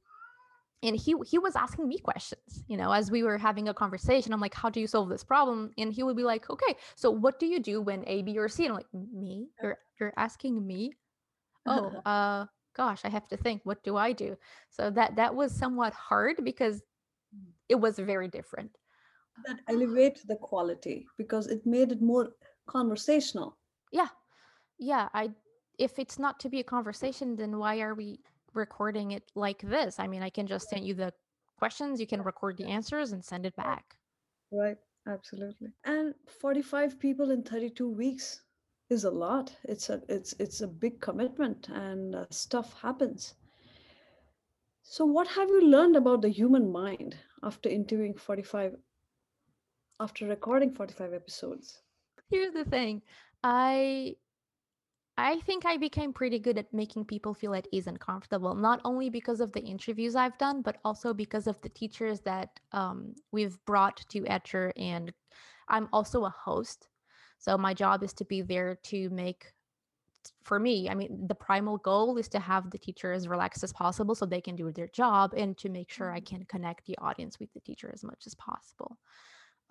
[0.83, 4.33] And he he was asking me questions, you know, as we were having a conversation.
[4.33, 5.71] I'm like, how do you solve this problem?
[5.77, 8.49] And he would be like, okay, so what do you do when A, B, or
[8.49, 8.65] C?
[8.65, 9.49] And I'm like, me?
[9.61, 10.93] You're you're asking me?
[11.67, 14.35] Oh, uh, gosh, I have to think, what do I do?
[14.69, 16.81] So that that was somewhat hard because
[17.69, 18.71] it was very different.
[19.45, 22.29] That elevate the quality because it made it more
[22.67, 23.57] conversational.
[23.91, 24.07] Yeah.
[24.77, 25.09] Yeah.
[25.13, 25.31] I
[25.79, 28.19] if it's not to be a conversation, then why are we
[28.53, 29.99] recording it like this?
[29.99, 31.13] I mean, I can just send you the
[31.57, 33.95] questions, you can record the answers and send it back.
[34.51, 34.77] Right.
[35.07, 35.69] Absolutely.
[35.83, 38.41] And 45 people in 32 weeks
[38.91, 39.55] is a lot.
[39.63, 43.35] It's a it's it's a big commitment, and uh, stuff happens.
[44.83, 48.75] So, what have you learned about the human mind after interviewing forty five?
[49.99, 51.81] After recording forty five episodes.
[52.29, 53.01] Here's the thing,
[53.43, 54.15] I
[55.17, 58.81] I think I became pretty good at making people feel at ease and comfortable, not
[58.85, 63.13] only because of the interviews I've done, but also because of the teachers that um,
[63.31, 64.71] we've brought to Etchr.
[64.77, 65.11] And
[65.67, 66.87] I'm also a host.
[67.39, 69.53] So my job is to be there to make
[70.43, 73.73] for me, I mean, the primal goal is to have the teacher as relaxed as
[73.73, 76.35] possible so they can do their job and to make sure I mm-hmm.
[76.35, 78.97] can connect the audience with the teacher as much as possible.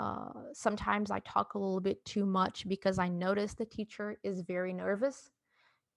[0.01, 4.41] Uh, sometimes I talk a little bit too much because I notice the teacher is
[4.41, 5.31] very nervous.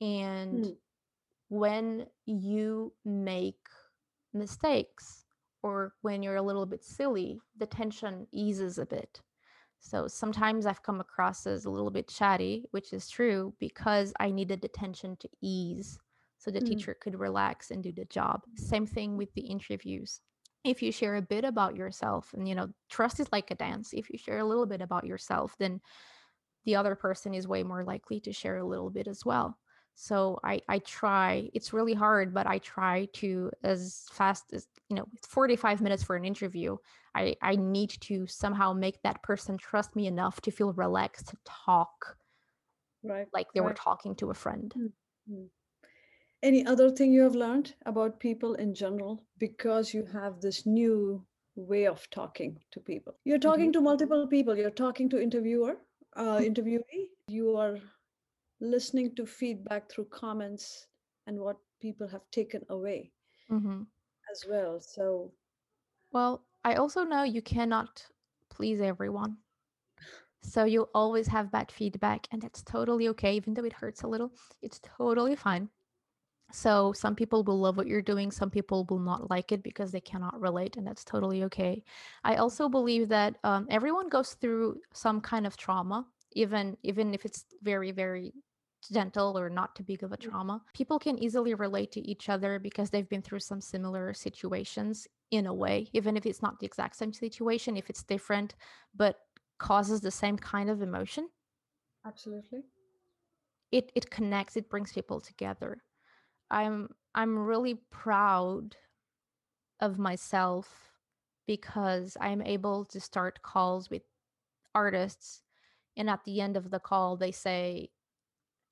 [0.01, 0.75] And mm.
[1.47, 3.61] when you make
[4.33, 5.23] mistakes
[5.61, 9.21] or when you're a little bit silly, the tension eases a bit.
[9.79, 14.31] So sometimes I've come across as a little bit chatty, which is true because I
[14.31, 15.97] needed the tension to ease
[16.37, 16.67] so the mm.
[16.67, 18.41] teacher could relax and do the job.
[18.57, 20.19] Same thing with the interviews.
[20.63, 23.93] If you share a bit about yourself, and you know, trust is like a dance.
[23.93, 25.81] If you share a little bit about yourself, then
[26.65, 29.57] the other person is way more likely to share a little bit as well
[29.95, 34.95] so i i try it's really hard but i try to as fast as you
[34.95, 36.75] know 45 minutes for an interview
[37.13, 41.37] i i need to somehow make that person trust me enough to feel relaxed to
[41.45, 42.17] talk
[43.03, 43.67] right like they right.
[43.67, 45.43] were talking to a friend mm-hmm.
[46.43, 51.23] Any other thing you have learned about people in general because you have this new
[51.55, 53.79] way of talking to people you're talking mm-hmm.
[53.79, 55.75] to multiple people you're talking to interviewer
[56.15, 57.77] uh, interviewee you are
[58.63, 60.87] listening to feedback through comments
[61.27, 63.11] and what people have taken away
[63.51, 63.81] mm-hmm.
[64.31, 64.79] as well.
[64.79, 65.31] So,
[66.11, 68.05] well, I also know you cannot
[68.49, 69.37] please everyone.
[70.41, 74.07] So you'll always have bad feedback, and that's totally okay, even though it hurts a
[74.07, 74.31] little.
[74.61, 75.69] It's totally fine.
[76.53, 79.91] So some people will love what you're doing, some people will not like it because
[79.91, 81.83] they cannot relate, and that's totally okay.
[82.23, 87.25] I also believe that um, everyone goes through some kind of trauma, even even if
[87.25, 88.33] it's very very
[88.91, 90.61] gentle or not too big of a trauma.
[90.73, 95.47] People can easily relate to each other because they've been through some similar situations in
[95.47, 98.55] a way, even if it's not the exact same situation, if it's different,
[98.93, 99.15] but
[99.57, 101.29] causes the same kind of emotion.
[102.05, 102.63] Absolutely.
[103.71, 105.81] It it connects, it brings people together.
[106.53, 108.75] I'm I'm really proud
[109.79, 110.91] of myself
[111.47, 114.03] because I'm able to start calls with
[114.73, 115.41] artists
[115.97, 117.89] and at the end of the call they say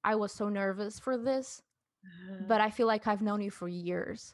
[0.04, 1.62] I was so nervous for this,
[2.06, 2.46] uh-huh.
[2.48, 4.34] but I feel like I've known you for years.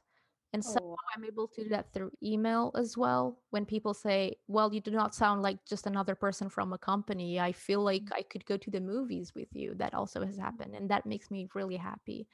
[0.53, 3.37] And oh, I'm able to do that through email as well.
[3.49, 7.37] When people say, Well, you do not sound like just another person from a company,
[7.39, 8.13] I feel like mm-hmm.
[8.13, 9.75] I could go to the movies with you.
[9.75, 10.73] That also has happened.
[10.73, 12.27] And that makes me really happy.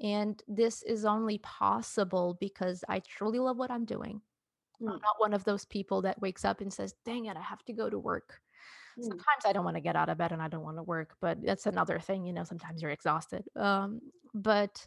[0.00, 4.20] And this is only possible because I truly love what I'm doing.
[4.80, 4.92] Mm.
[4.92, 7.64] I'm not one of those people that wakes up and says, Dang it, I have
[7.64, 8.40] to go to work.
[8.98, 9.04] Mm.
[9.04, 11.16] Sometimes I don't want to get out of bed and I don't want to work,
[11.20, 12.24] but that's another thing.
[12.24, 13.44] You know, sometimes you're exhausted.
[13.56, 14.00] Um,
[14.34, 14.86] but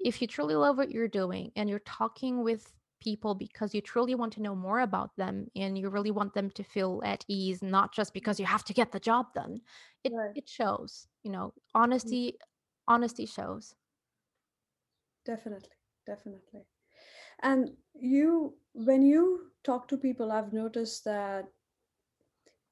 [0.00, 4.14] if you truly love what you're doing and you're talking with people because you truly
[4.14, 7.62] want to know more about them and you really want them to feel at ease
[7.62, 9.58] not just because you have to get the job done
[10.04, 10.36] it right.
[10.36, 12.94] it shows you know honesty mm-hmm.
[12.94, 13.74] honesty shows
[15.30, 16.62] definitely definitely.
[17.42, 21.44] And you when you talk to people i've noticed that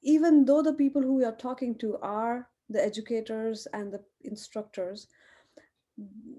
[0.01, 5.07] even though the people who you're talking to are the educators and the instructors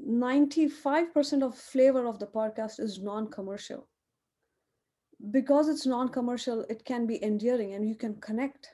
[0.09, 3.87] 95% of flavor of the podcast is non-commercial.
[5.30, 8.70] Because it's non-commercial it can be endearing and you can connect.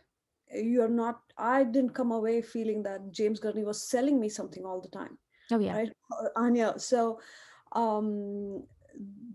[0.54, 4.80] You're not i didn't come away feeling that james gurney was selling me something all
[4.80, 5.18] the time
[5.52, 5.92] oh yeah right
[6.36, 7.18] ania so
[7.72, 8.62] um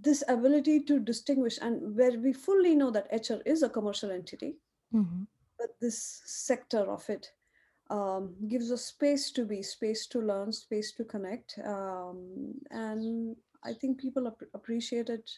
[0.02, 4.58] this ability to distinguish and where we fully know that Etchr is a commercial entity
[4.93, 5.24] mm-hmm.
[5.60, 7.32] but this sector of it
[7.91, 11.60] um, gives us space to be, space to learn, space to connect.
[11.63, 15.30] Um, and I think people ap- appreciate it.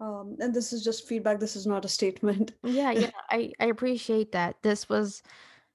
[0.00, 1.38] Um, and this is just feedback.
[1.38, 2.52] This is not a statement.
[2.64, 4.56] yeah, yeah, I, I appreciate that.
[4.62, 5.22] This was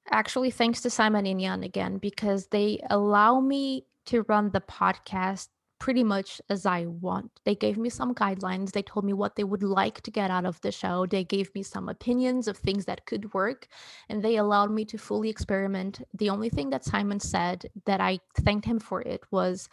[0.10, 5.48] actually thanks to Simon and Jan again, because they allow me to run the podcast
[5.82, 7.32] pretty much as I want.
[7.44, 8.72] They gave me some guidelines.
[8.72, 11.08] They told me what they would like to get out of the show.
[11.08, 13.68] They gave me some opinions of things that could work,
[14.08, 16.04] and they allowed me to fully experiment.
[16.14, 19.70] The only thing that Simon said that I thanked him for it was,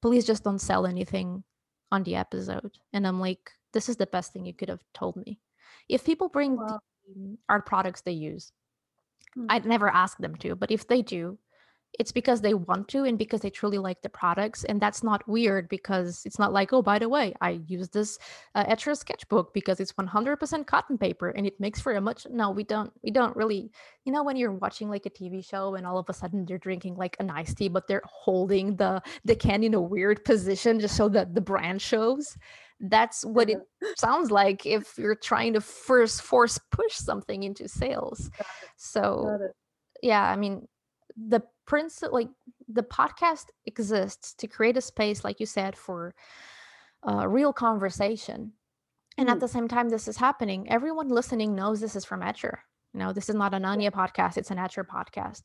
[0.00, 1.44] please just don't sell anything
[1.90, 2.78] on the episode.
[2.94, 5.38] And I'm like, this is the best thing you could have told me.
[5.86, 6.80] If people bring wow.
[7.14, 8.52] the art products they use,
[9.34, 9.44] hmm.
[9.50, 11.38] I'd never ask them to, but if they do,
[11.98, 15.26] it's because they want to and because they truly like the products and that's not
[15.28, 18.18] weird because it's not like oh by the way i use this
[18.54, 22.50] uh, Etchr sketchbook because it's 100% cotton paper and it makes for a much no
[22.50, 23.70] we don't we don't really
[24.04, 26.58] you know when you're watching like a tv show and all of a sudden they're
[26.58, 30.80] drinking like an iced tea but they're holding the the can in a weird position
[30.80, 32.36] just so that the brand shows?
[32.80, 33.58] That's what it
[33.96, 38.30] sounds like if you're trying to first force push something into sales.
[38.76, 39.38] So
[40.02, 40.66] yeah i mean
[41.16, 42.28] the prince like
[42.68, 46.14] the podcast exists to create a space like you said for
[47.08, 48.52] uh, real conversation.
[49.18, 49.32] And mm.
[49.32, 52.58] at the same time this is happening everyone listening knows this is from Etchr.
[52.92, 55.42] You know this is not an ania podcast it's an Etchr podcast.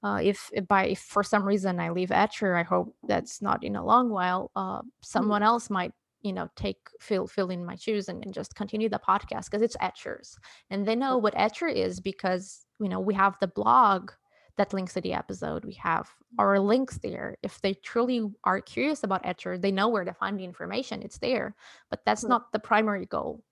[0.00, 3.64] Uh, if, if, by if for some reason i leave Etchr i hope that's not
[3.64, 5.46] in a long while uh, someone mm.
[5.46, 8.98] else might you know take fill fill in my shoes and, and just continue the
[8.98, 10.36] podcast because it's Etchr's.
[10.70, 14.10] And they know what Etchr is because you know we have the blog
[14.58, 15.64] that links to the episode.
[15.64, 17.36] We have our links there.
[17.42, 21.02] If they truly are curious about Etchr, they know where to find the information.
[21.02, 21.54] It's there,
[21.90, 22.30] but that's right.
[22.30, 23.42] not the primary goal.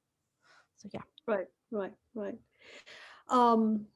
[0.77, 1.03] So yeah.
[1.27, 2.35] Right, right, right.
[3.29, 3.87] Um,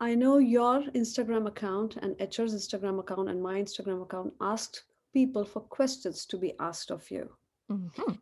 [0.00, 5.44] I know your Instagram account and Etchr's Instagram account and my Instagram account asked people
[5.44, 7.30] for questions to be asked of you.
[7.70, 8.12] Mm-hmm.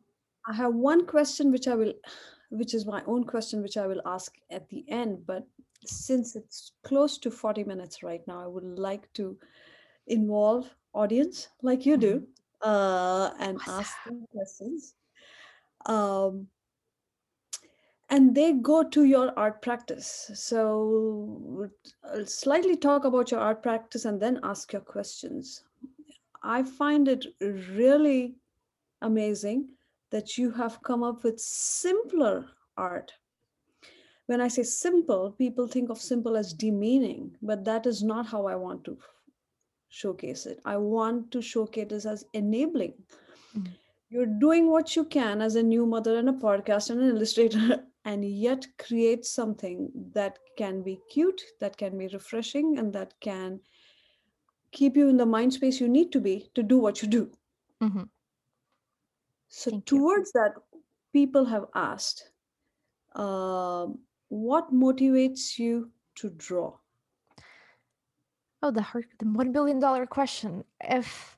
[0.46, 1.94] I have one question which I will,
[2.52, 5.26] which is my own question, which I will ask at the end.
[5.26, 5.46] But
[5.84, 9.36] since it's close to 40 minutes right now, I would like to
[10.06, 12.26] involve audience like you do
[12.62, 12.68] mm-hmm.
[12.68, 14.94] uh, and ask them questions.
[15.86, 16.48] Um,
[18.10, 20.30] and they go to your art practice.
[20.34, 21.70] So
[22.04, 25.64] I'll slightly talk about your art practice and then ask your questions.
[26.42, 28.34] I find it really
[29.00, 29.68] amazing
[30.12, 32.46] that you have come up with simpler
[32.76, 33.12] art
[34.26, 38.46] when I say simple, people think of simple as demeaning, but that is not how
[38.46, 38.96] I want to
[39.88, 40.60] showcase it.
[40.64, 42.94] I want to showcase it as enabling.
[43.56, 43.72] Mm-hmm.
[44.10, 47.84] You're doing what you can as a new mother and a podcast and an illustrator,
[48.04, 53.60] and yet create something that can be cute, that can be refreshing, and that can
[54.70, 57.30] keep you in the mind space you need to be to do what you do.
[57.82, 58.04] Mm-hmm.
[59.54, 60.40] So, Thank towards you.
[60.40, 60.54] that,
[61.12, 62.30] people have asked,
[63.14, 63.98] um,
[64.28, 66.72] what motivates you to draw?
[68.62, 70.64] Oh, the heart, the one billion dollar question.
[70.80, 71.36] If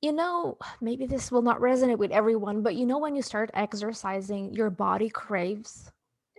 [0.00, 3.50] you know, maybe this will not resonate with everyone, but you know, when you start
[3.52, 5.90] exercising, your body craves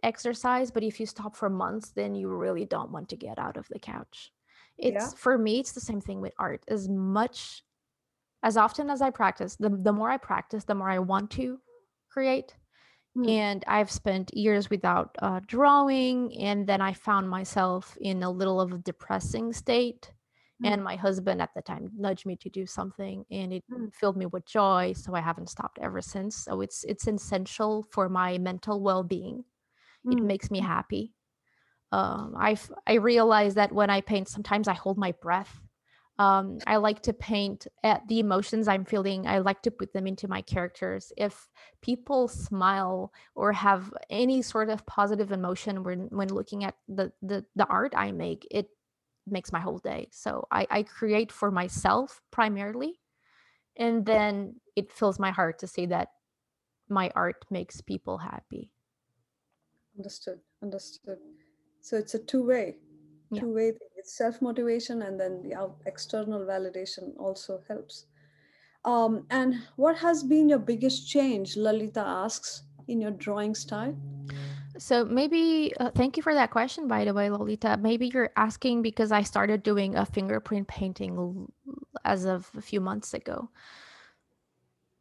[0.02, 3.58] exercise, but if you stop for months, then you really don't want to get out
[3.58, 4.32] of the couch.
[4.78, 5.10] It's yeah.
[5.16, 6.64] for me, it's the same thing with art.
[6.68, 7.65] As much
[8.44, 11.60] as often as I practice, the, the more I practice, the more I want to
[12.10, 12.56] create.
[13.18, 13.30] Mm.
[13.30, 16.38] And I've spent years without uh, drawing.
[16.38, 20.12] And then I found myself in a little of a depressing state.
[20.64, 20.72] Mm.
[20.72, 23.94] And my husband at the time nudged me to do something and it mm.
[23.94, 24.94] filled me with joy.
[24.96, 26.36] So I haven't stopped ever since.
[26.36, 29.44] So it's it's essential for my mental well-being.
[30.06, 30.24] It mm.
[30.24, 31.14] makes me happy.
[31.92, 32.58] Um, I
[32.88, 35.62] I realize that when I paint, sometimes I hold my breath
[36.18, 39.28] um, I like to paint at the emotions I'm feeling.
[39.28, 41.12] I like to put them into my characters.
[41.18, 41.50] If
[41.82, 47.46] people smile or have any sort of positive emotion when when looking at the the,
[47.56, 48.70] the art I make, it
[49.28, 50.08] makes my whole day.
[50.12, 53.02] So I, I create for myself primarily,
[53.76, 56.10] and then it fills my heart to see that
[56.88, 58.72] my art makes people happy.
[59.98, 60.40] Understood.
[60.62, 61.18] Understood.
[61.82, 62.78] So it's a two way
[63.36, 63.42] yeah.
[63.42, 63.90] two-way thing.
[63.96, 68.06] It's self-motivation and then the out- external validation also helps.
[68.84, 73.96] Um, and what has been your biggest change, Lalita asks, in your drawing style?
[74.78, 77.78] So maybe uh, thank you for that question, by the way, Lolita.
[77.78, 81.48] Maybe you're asking because I started doing a fingerprint painting
[82.04, 83.50] as of a few months ago.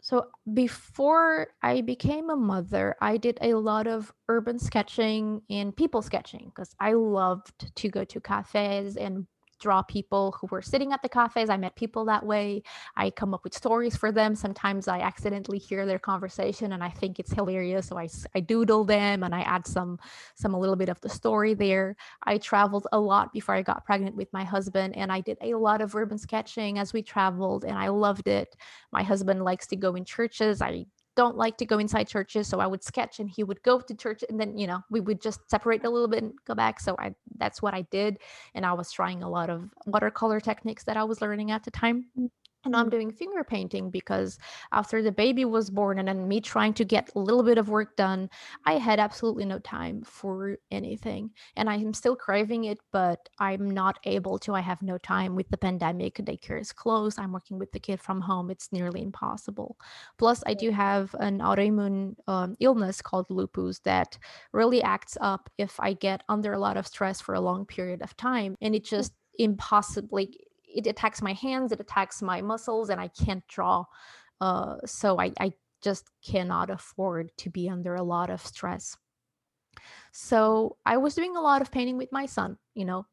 [0.04, 6.02] So before I became a mother, I did a lot of urban sketching and people
[6.02, 9.26] sketching because I loved to go to cafes and
[9.64, 11.48] draw people who were sitting at the cafes.
[11.48, 12.62] I met people that way.
[12.96, 14.34] I come up with stories for them.
[14.34, 17.86] Sometimes I accidentally hear their conversation and I think it's hilarious.
[17.88, 19.98] So I, I doodle them and I add some
[20.34, 21.96] some a little bit of the story there.
[22.24, 25.54] I traveled a lot before I got pregnant with my husband and I did a
[25.54, 28.54] lot of urban sketching as we traveled and I loved it.
[28.92, 30.60] My husband likes to go in churches.
[30.60, 30.84] I
[31.16, 33.94] don't like to go inside churches so i would sketch and he would go to
[33.94, 36.80] church and then you know we would just separate a little bit and go back
[36.80, 38.18] so i that's what i did
[38.54, 41.70] and i was trying a lot of watercolor techniques that i was learning at the
[41.70, 42.06] time
[42.64, 42.90] and I'm mm-hmm.
[42.90, 44.38] doing finger painting because
[44.72, 47.68] after the baby was born and then me trying to get a little bit of
[47.68, 48.30] work done,
[48.64, 51.30] I had absolutely no time for anything.
[51.56, 54.54] And I am still craving it, but I'm not able to.
[54.54, 56.16] I have no time with the pandemic.
[56.16, 57.18] Daycare is closed.
[57.18, 58.50] I'm working with the kid from home.
[58.50, 59.76] It's nearly impossible.
[60.18, 64.18] Plus, I do have an autoimmune um, illness called lupus that
[64.52, 68.02] really acts up if I get under a lot of stress for a long period
[68.02, 68.56] of time.
[68.60, 70.38] And it just impossibly
[70.74, 73.84] it attacks my hands, it attacks my muscles, and I can't draw.
[74.40, 75.52] Uh, so I, I
[75.82, 78.96] just cannot afford to be under a lot of stress.
[80.12, 83.06] So I was doing a lot of painting with my son, you know,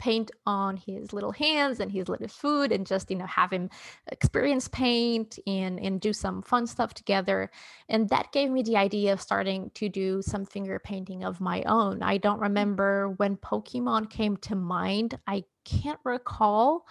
[0.00, 3.68] paint on his little hands and his little foot and just you know have him
[4.10, 7.50] experience paint and and do some fun stuff together.
[7.90, 11.62] And that gave me the idea of starting to do some finger painting of my
[11.64, 12.02] own.
[12.02, 15.18] I don't remember when pokemon came to mind.
[15.26, 16.86] I can't recall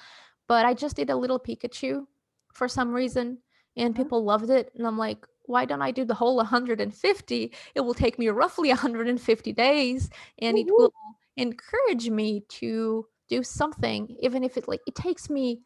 [0.48, 2.06] but i just did a little pikachu
[2.54, 3.40] for some reason
[3.76, 4.04] and mm-hmm.
[4.04, 4.72] people loved it.
[4.76, 7.54] And i'm like why don't I do the whole 150?
[7.74, 10.94] It will take me roughly 150 days and it will
[11.40, 15.62] encourage me to do something even if it like it takes me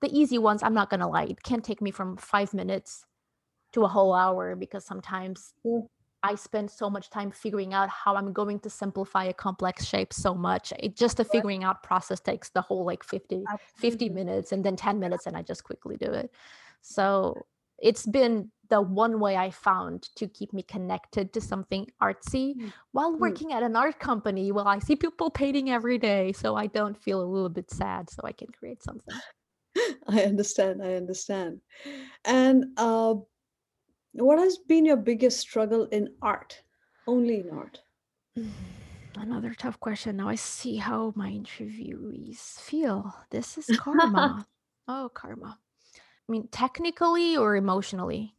[0.00, 3.04] the easy ones i'm not gonna lie it can't take me from five minutes
[3.72, 5.54] to a whole hour because sometimes
[6.22, 10.12] i spend so much time figuring out how i'm going to simplify a complex shape
[10.12, 10.72] so much.
[10.78, 13.44] It just the figuring out process takes the whole like 50
[13.76, 16.30] 50 minutes and then 10 minutes and i just quickly do it.
[16.80, 17.46] So
[17.78, 22.72] it's been the one way I found to keep me connected to something artsy mm.
[22.92, 23.18] while mm.
[23.18, 23.54] working mm.
[23.54, 24.52] at an art company.
[24.52, 28.10] Well, I see people painting every day, so I don't feel a little bit sad,
[28.10, 29.16] so I can create something.
[30.08, 30.82] I understand.
[30.82, 31.60] I understand.
[32.24, 33.14] And uh,
[34.12, 36.60] what has been your biggest struggle in art?
[37.06, 37.80] Only in art.
[39.16, 40.16] Another tough question.
[40.16, 43.14] Now I see how my interviewees feel.
[43.30, 44.46] This is karma.
[44.88, 45.58] oh, karma.
[46.28, 48.34] I mean, technically or emotionally?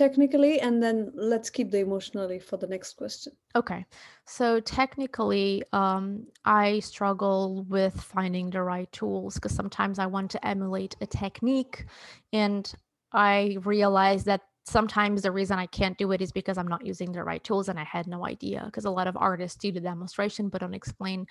[0.00, 3.34] technically and then let's keep the emotionally for the next question.
[3.54, 3.84] Okay.
[4.24, 10.46] So technically um, i struggle with finding the right tools because sometimes i want to
[10.46, 11.84] emulate a technique
[12.32, 12.72] and
[13.12, 17.12] i realize that sometimes the reason i can't do it is because i'm not using
[17.12, 19.80] the right tools and i had no idea because a lot of artists do the
[19.80, 21.26] demonstration but don't explain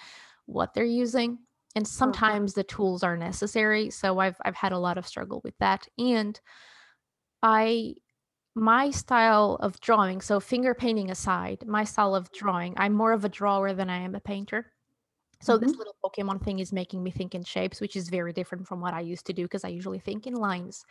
[0.45, 1.39] what they're using
[1.75, 5.57] and sometimes the tools are necessary so i've i've had a lot of struggle with
[5.59, 6.39] that and
[7.43, 7.93] i
[8.59, 13.25] my style of drawing, so finger painting aside, my style of drawing, I'm more of
[13.25, 14.71] a drawer than I am a painter.
[15.41, 15.65] So mm-hmm.
[15.65, 18.81] this little Pokemon thing is making me think in shapes, which is very different from
[18.81, 20.83] what I used to do because I usually think in lines.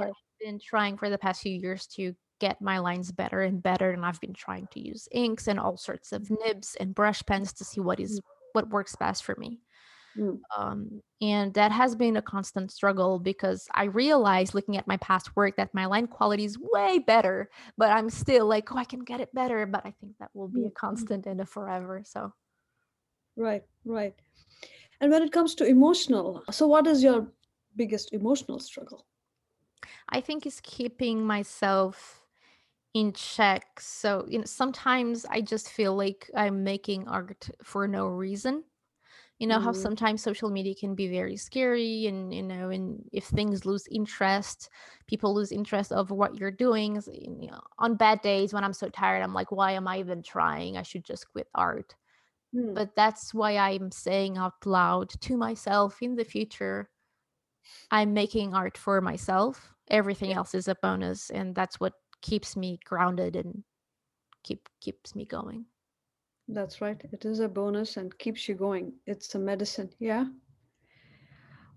[0.00, 3.90] I've been trying for the past few years to get my lines better and better,
[3.90, 7.52] and I've been trying to use inks and all sorts of nibs and brush pens
[7.54, 8.22] to see what is mm.
[8.52, 9.60] what works best for me.
[10.18, 10.40] Mm.
[10.56, 15.36] Um, and that has been a constant struggle because I realized looking at my past
[15.36, 19.00] work that my line quality is way better, but I'm still like, oh, I can
[19.00, 19.64] get it better.
[19.66, 20.74] But I think that will be a mm-hmm.
[20.74, 22.02] constant and a forever.
[22.04, 22.32] So,
[23.36, 24.14] right, right.
[25.00, 27.28] And when it comes to emotional, so what is your
[27.76, 29.06] biggest emotional struggle?
[30.08, 32.20] I think is keeping myself
[32.94, 33.78] in check.
[33.78, 38.64] So, you know, sometimes I just feel like I'm making art for no reason
[39.38, 39.62] you know mm.
[39.62, 39.80] how mm-hmm.
[39.80, 44.68] sometimes social media can be very scary and you know and if things lose interest
[45.06, 48.88] people lose interest of what you're doing you know, on bad days when i'm so
[48.88, 51.94] tired i'm like why am i even trying i should just quit art
[52.54, 52.74] mm.
[52.74, 56.90] but that's why i'm saying out loud to myself in the future
[57.90, 60.36] i'm making art for myself everything yeah.
[60.36, 63.62] else is a bonus and that's what keeps me grounded and
[64.42, 65.64] keep keeps me going
[66.48, 67.00] that's right.
[67.12, 68.92] It is a bonus and keeps you going.
[69.06, 69.90] It's a medicine.
[69.98, 70.26] Yeah.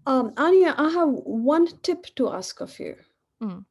[0.05, 2.95] Um, Ania, I have one tip to ask of you.
[3.43, 3.65] Mm.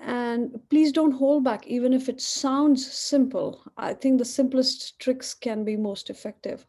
[0.00, 3.62] And please don't hold back, even if it sounds simple.
[3.76, 6.66] I think the simplest tricks can be most effective.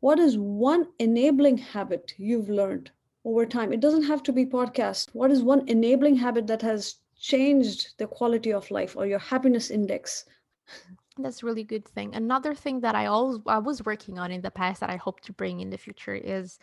[0.00, 2.90] What is one enabling habit you've learned
[3.24, 3.72] over time?
[3.72, 5.10] It doesn't have to be podcast.
[5.12, 9.70] What is one enabling habit that has changed the quality of life or your happiness
[9.70, 10.24] index?
[11.18, 12.14] That's really good thing.
[12.14, 15.20] Another thing that I always I was working on in the past that I hope
[15.20, 16.58] to bring in the future is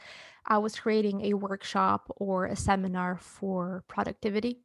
[0.45, 4.59] I was creating a workshop or a seminar for productivity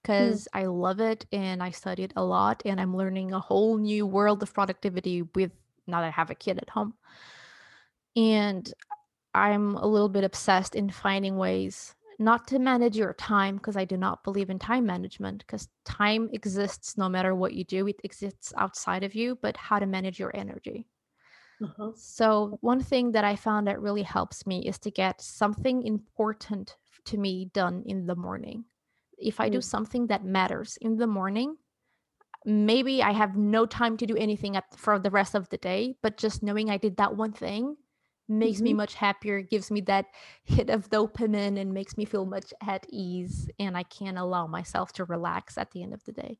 [0.00, 0.60] because mm.
[0.60, 4.42] I love it and I studied a lot and I'm learning a whole new world
[4.44, 5.50] of productivity with
[5.88, 6.94] now that I have a kid at home.
[8.14, 8.72] And
[9.34, 13.84] I'm a little bit obsessed in finding ways not to manage your time because I
[13.84, 18.00] do not believe in time management because time exists no matter what you do, it
[18.04, 20.86] exists outside of you, but how to manage your energy.
[21.62, 21.92] Uh-huh.
[21.94, 26.76] So, one thing that I found that really helps me is to get something important
[27.06, 28.64] to me done in the morning.
[29.16, 29.52] If I mm.
[29.52, 31.56] do something that matters in the morning,
[32.44, 35.96] maybe I have no time to do anything at, for the rest of the day,
[36.02, 37.76] but just knowing I did that one thing
[38.28, 38.64] makes mm-hmm.
[38.64, 40.06] me much happier gives me that
[40.44, 44.92] hit of dopamine and makes me feel much at ease and i can allow myself
[44.92, 46.38] to relax at the end of the day.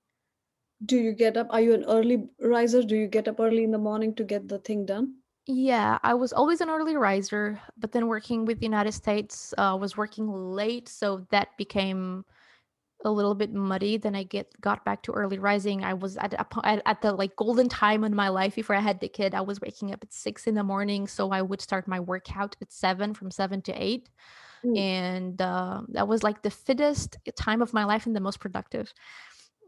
[0.84, 2.82] Do you get up are you an early riser?
[2.82, 5.14] Do you get up early in the morning to get the thing done?
[5.46, 9.76] Yeah i was always an early riser but then working with the united states uh,
[9.80, 12.24] was working late so that became
[13.04, 15.84] a little bit muddy then i get got back to early rising.
[15.84, 16.34] I was at,
[16.64, 19.34] at, at the like golden time in my life before i had the kid.
[19.34, 22.56] I was waking up at six in the morning so i would start my workout
[22.60, 24.08] at seven from seven to eight.
[24.64, 24.78] Mm.
[24.78, 28.92] and uh, that was like the fittest time of my life and the most productive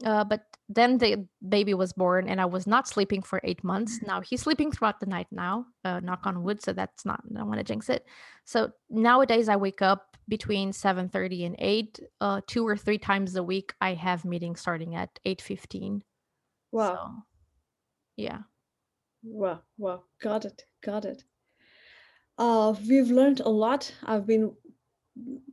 [0.04, 4.00] uh, but then the baby was born and I was not sleeping for eight months.
[4.02, 6.62] Now he's sleeping throughout the night now, uh, knock on wood.
[6.62, 8.06] So that's not, I don't want to jinx it.
[8.44, 12.00] So nowadays I wake up between 7.30 and 8.
[12.20, 16.02] Uh, two or three times a week I have meetings starting at 8.15.
[16.70, 16.94] Wow.
[16.94, 17.22] So,
[18.16, 18.38] yeah.
[19.22, 20.02] Wow, wow.
[20.20, 21.24] Got it, got it.
[22.36, 23.92] Uh, we've learned a lot.
[24.04, 24.54] I've been,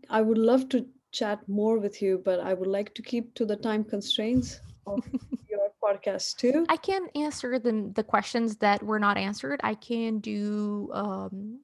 [0.10, 0.86] I would love to
[1.16, 4.99] chat more with you, but I would like to keep to the time constraints of
[5.49, 6.66] your podcast too.
[6.70, 9.59] I can answer the the questions that were not answered.
[9.63, 11.59] I can do um,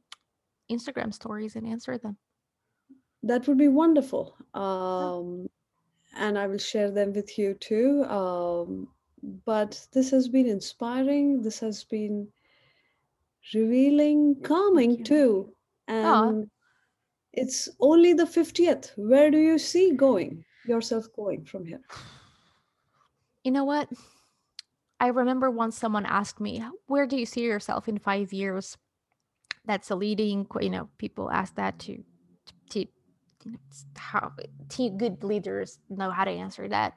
[0.72, 2.18] Instagram stories and answer them.
[3.24, 4.36] That would be wonderful.
[4.54, 5.48] Um,
[6.16, 8.04] and I will share them with you too.
[8.06, 8.88] Um,
[9.46, 11.42] but this has been inspiring.
[11.42, 12.28] This has been
[13.54, 15.54] revealing, calming too.
[15.88, 16.50] And
[17.34, 18.92] it's only the 50th.
[18.98, 21.82] Where do you see going yourself going from here?
[23.44, 23.90] You know what?
[25.00, 28.78] I remember once someone asked me, Where do you see yourself in five years?
[29.66, 32.04] That's a leading, you know, people ask that to,
[32.72, 32.86] to,
[33.96, 34.32] how
[34.78, 36.94] good leaders know how to answer that.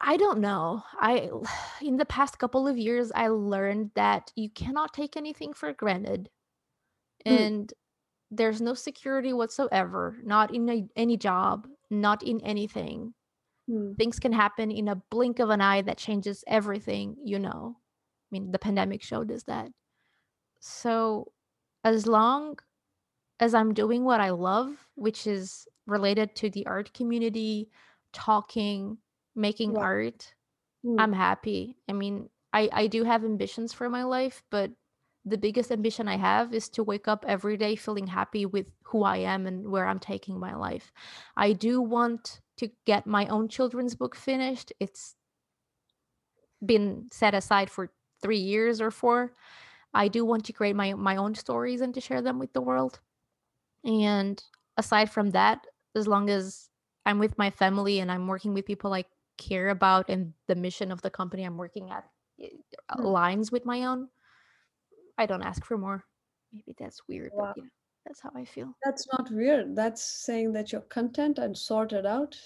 [0.00, 0.82] I don't know.
[0.98, 1.30] I
[1.82, 6.28] in the past couple of years I learned that you cannot take anything for granted.
[7.26, 7.40] Mm.
[7.40, 7.72] And
[8.32, 13.12] there's no security whatsoever, not in a, any job, not in anything.
[13.68, 13.92] Hmm.
[13.92, 17.76] Things can happen in a blink of an eye that changes everything, you know.
[17.76, 19.68] I mean, the pandemic showed us that.
[20.60, 21.30] So,
[21.84, 22.58] as long
[23.38, 27.68] as I'm doing what I love, which is related to the art community,
[28.14, 28.96] talking,
[29.36, 29.80] making yeah.
[29.80, 30.34] art,
[30.82, 30.98] hmm.
[30.98, 31.76] I'm happy.
[31.86, 34.70] I mean, I, I do have ambitions for my life, but
[35.24, 39.04] the biggest ambition I have is to wake up every day feeling happy with who
[39.04, 40.92] I am and where I'm taking my life.
[41.36, 44.72] I do want to get my own children's book finished.
[44.80, 45.14] It's
[46.64, 49.32] been set aside for three years or four.
[49.94, 52.60] I do want to create my my own stories and to share them with the
[52.60, 53.00] world.
[53.84, 54.42] And
[54.76, 56.68] aside from that, as long as
[57.04, 59.04] I'm with my family and I'm working with people I
[59.38, 62.04] care about and the mission of the company I'm working at
[62.40, 63.04] hmm.
[63.04, 64.08] aligns with my own,
[65.18, 66.04] I don't ask for more.
[66.52, 67.52] Maybe that's weird, wow.
[67.54, 67.68] but yeah,
[68.06, 68.74] that's how I feel.
[68.84, 69.74] That's not weird.
[69.74, 72.36] That's saying that you're content and sorted out.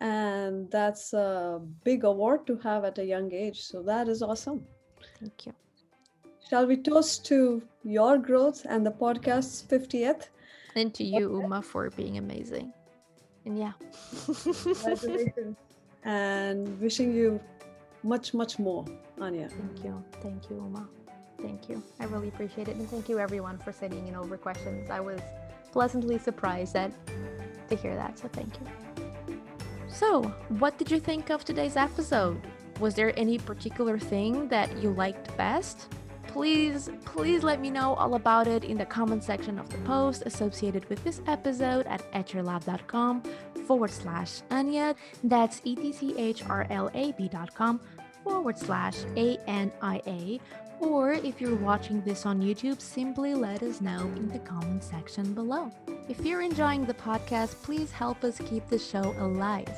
[0.00, 3.60] And that's a big award to have at a young age.
[3.60, 4.64] So that is awesome.
[5.18, 5.54] Thank you.
[6.48, 10.28] Shall we toast to your growth and the podcast's 50th?
[10.76, 12.72] And to you, Uma, for being amazing.
[13.44, 13.72] And yeah.
[16.04, 17.40] And wishing you
[18.02, 18.84] much, much more,
[19.18, 19.50] Ania.
[19.50, 20.04] Thank you.
[20.22, 20.88] Thank you, Uma.
[21.40, 21.82] Thank you.
[22.00, 22.76] I really appreciate it.
[22.76, 24.90] And thank you, everyone, for sending in over questions.
[24.90, 25.20] I was
[25.72, 26.92] pleasantly surprised at,
[27.68, 28.18] to hear that.
[28.18, 29.36] So thank you.
[29.88, 32.40] So, what did you think of today's episode?
[32.78, 35.88] Was there any particular thing that you liked best?
[36.28, 40.22] please, please let me know all about it in the comment section of the post
[40.24, 43.22] associated with this episode at etchrlab.com
[43.66, 44.94] forward slash Ania.
[45.24, 47.80] That's E T C H R L A B.com
[48.22, 50.40] forward slash A N I A.
[50.80, 55.34] Or if you're watching this on YouTube, simply let us know in the comment section
[55.34, 55.72] below.
[56.08, 59.68] If you're enjoying the podcast, please help us keep the show alive.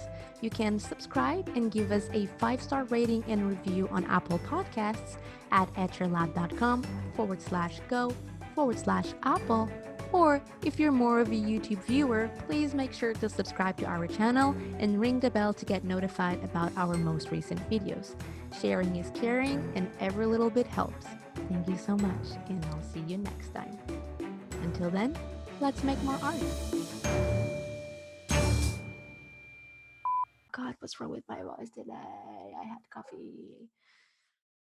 [0.41, 5.17] You can subscribe and give us a five star rating and review on Apple Podcasts
[5.53, 6.85] at etchrlab.com
[7.15, 8.15] forward slash go
[8.55, 9.69] forward slash Apple.
[10.13, 14.07] Or if you're more of a YouTube viewer, please make sure to subscribe to our
[14.07, 18.15] channel and ring the bell to get notified about our most recent videos.
[18.59, 21.07] Sharing is caring, and every little bit helps.
[21.49, 23.79] Thank you so much, and I'll see you next time.
[24.63, 25.17] Until then,
[25.61, 26.37] let's make more art.
[30.53, 31.93] God, what's wrong with my voice today?
[31.93, 33.69] I had coffee.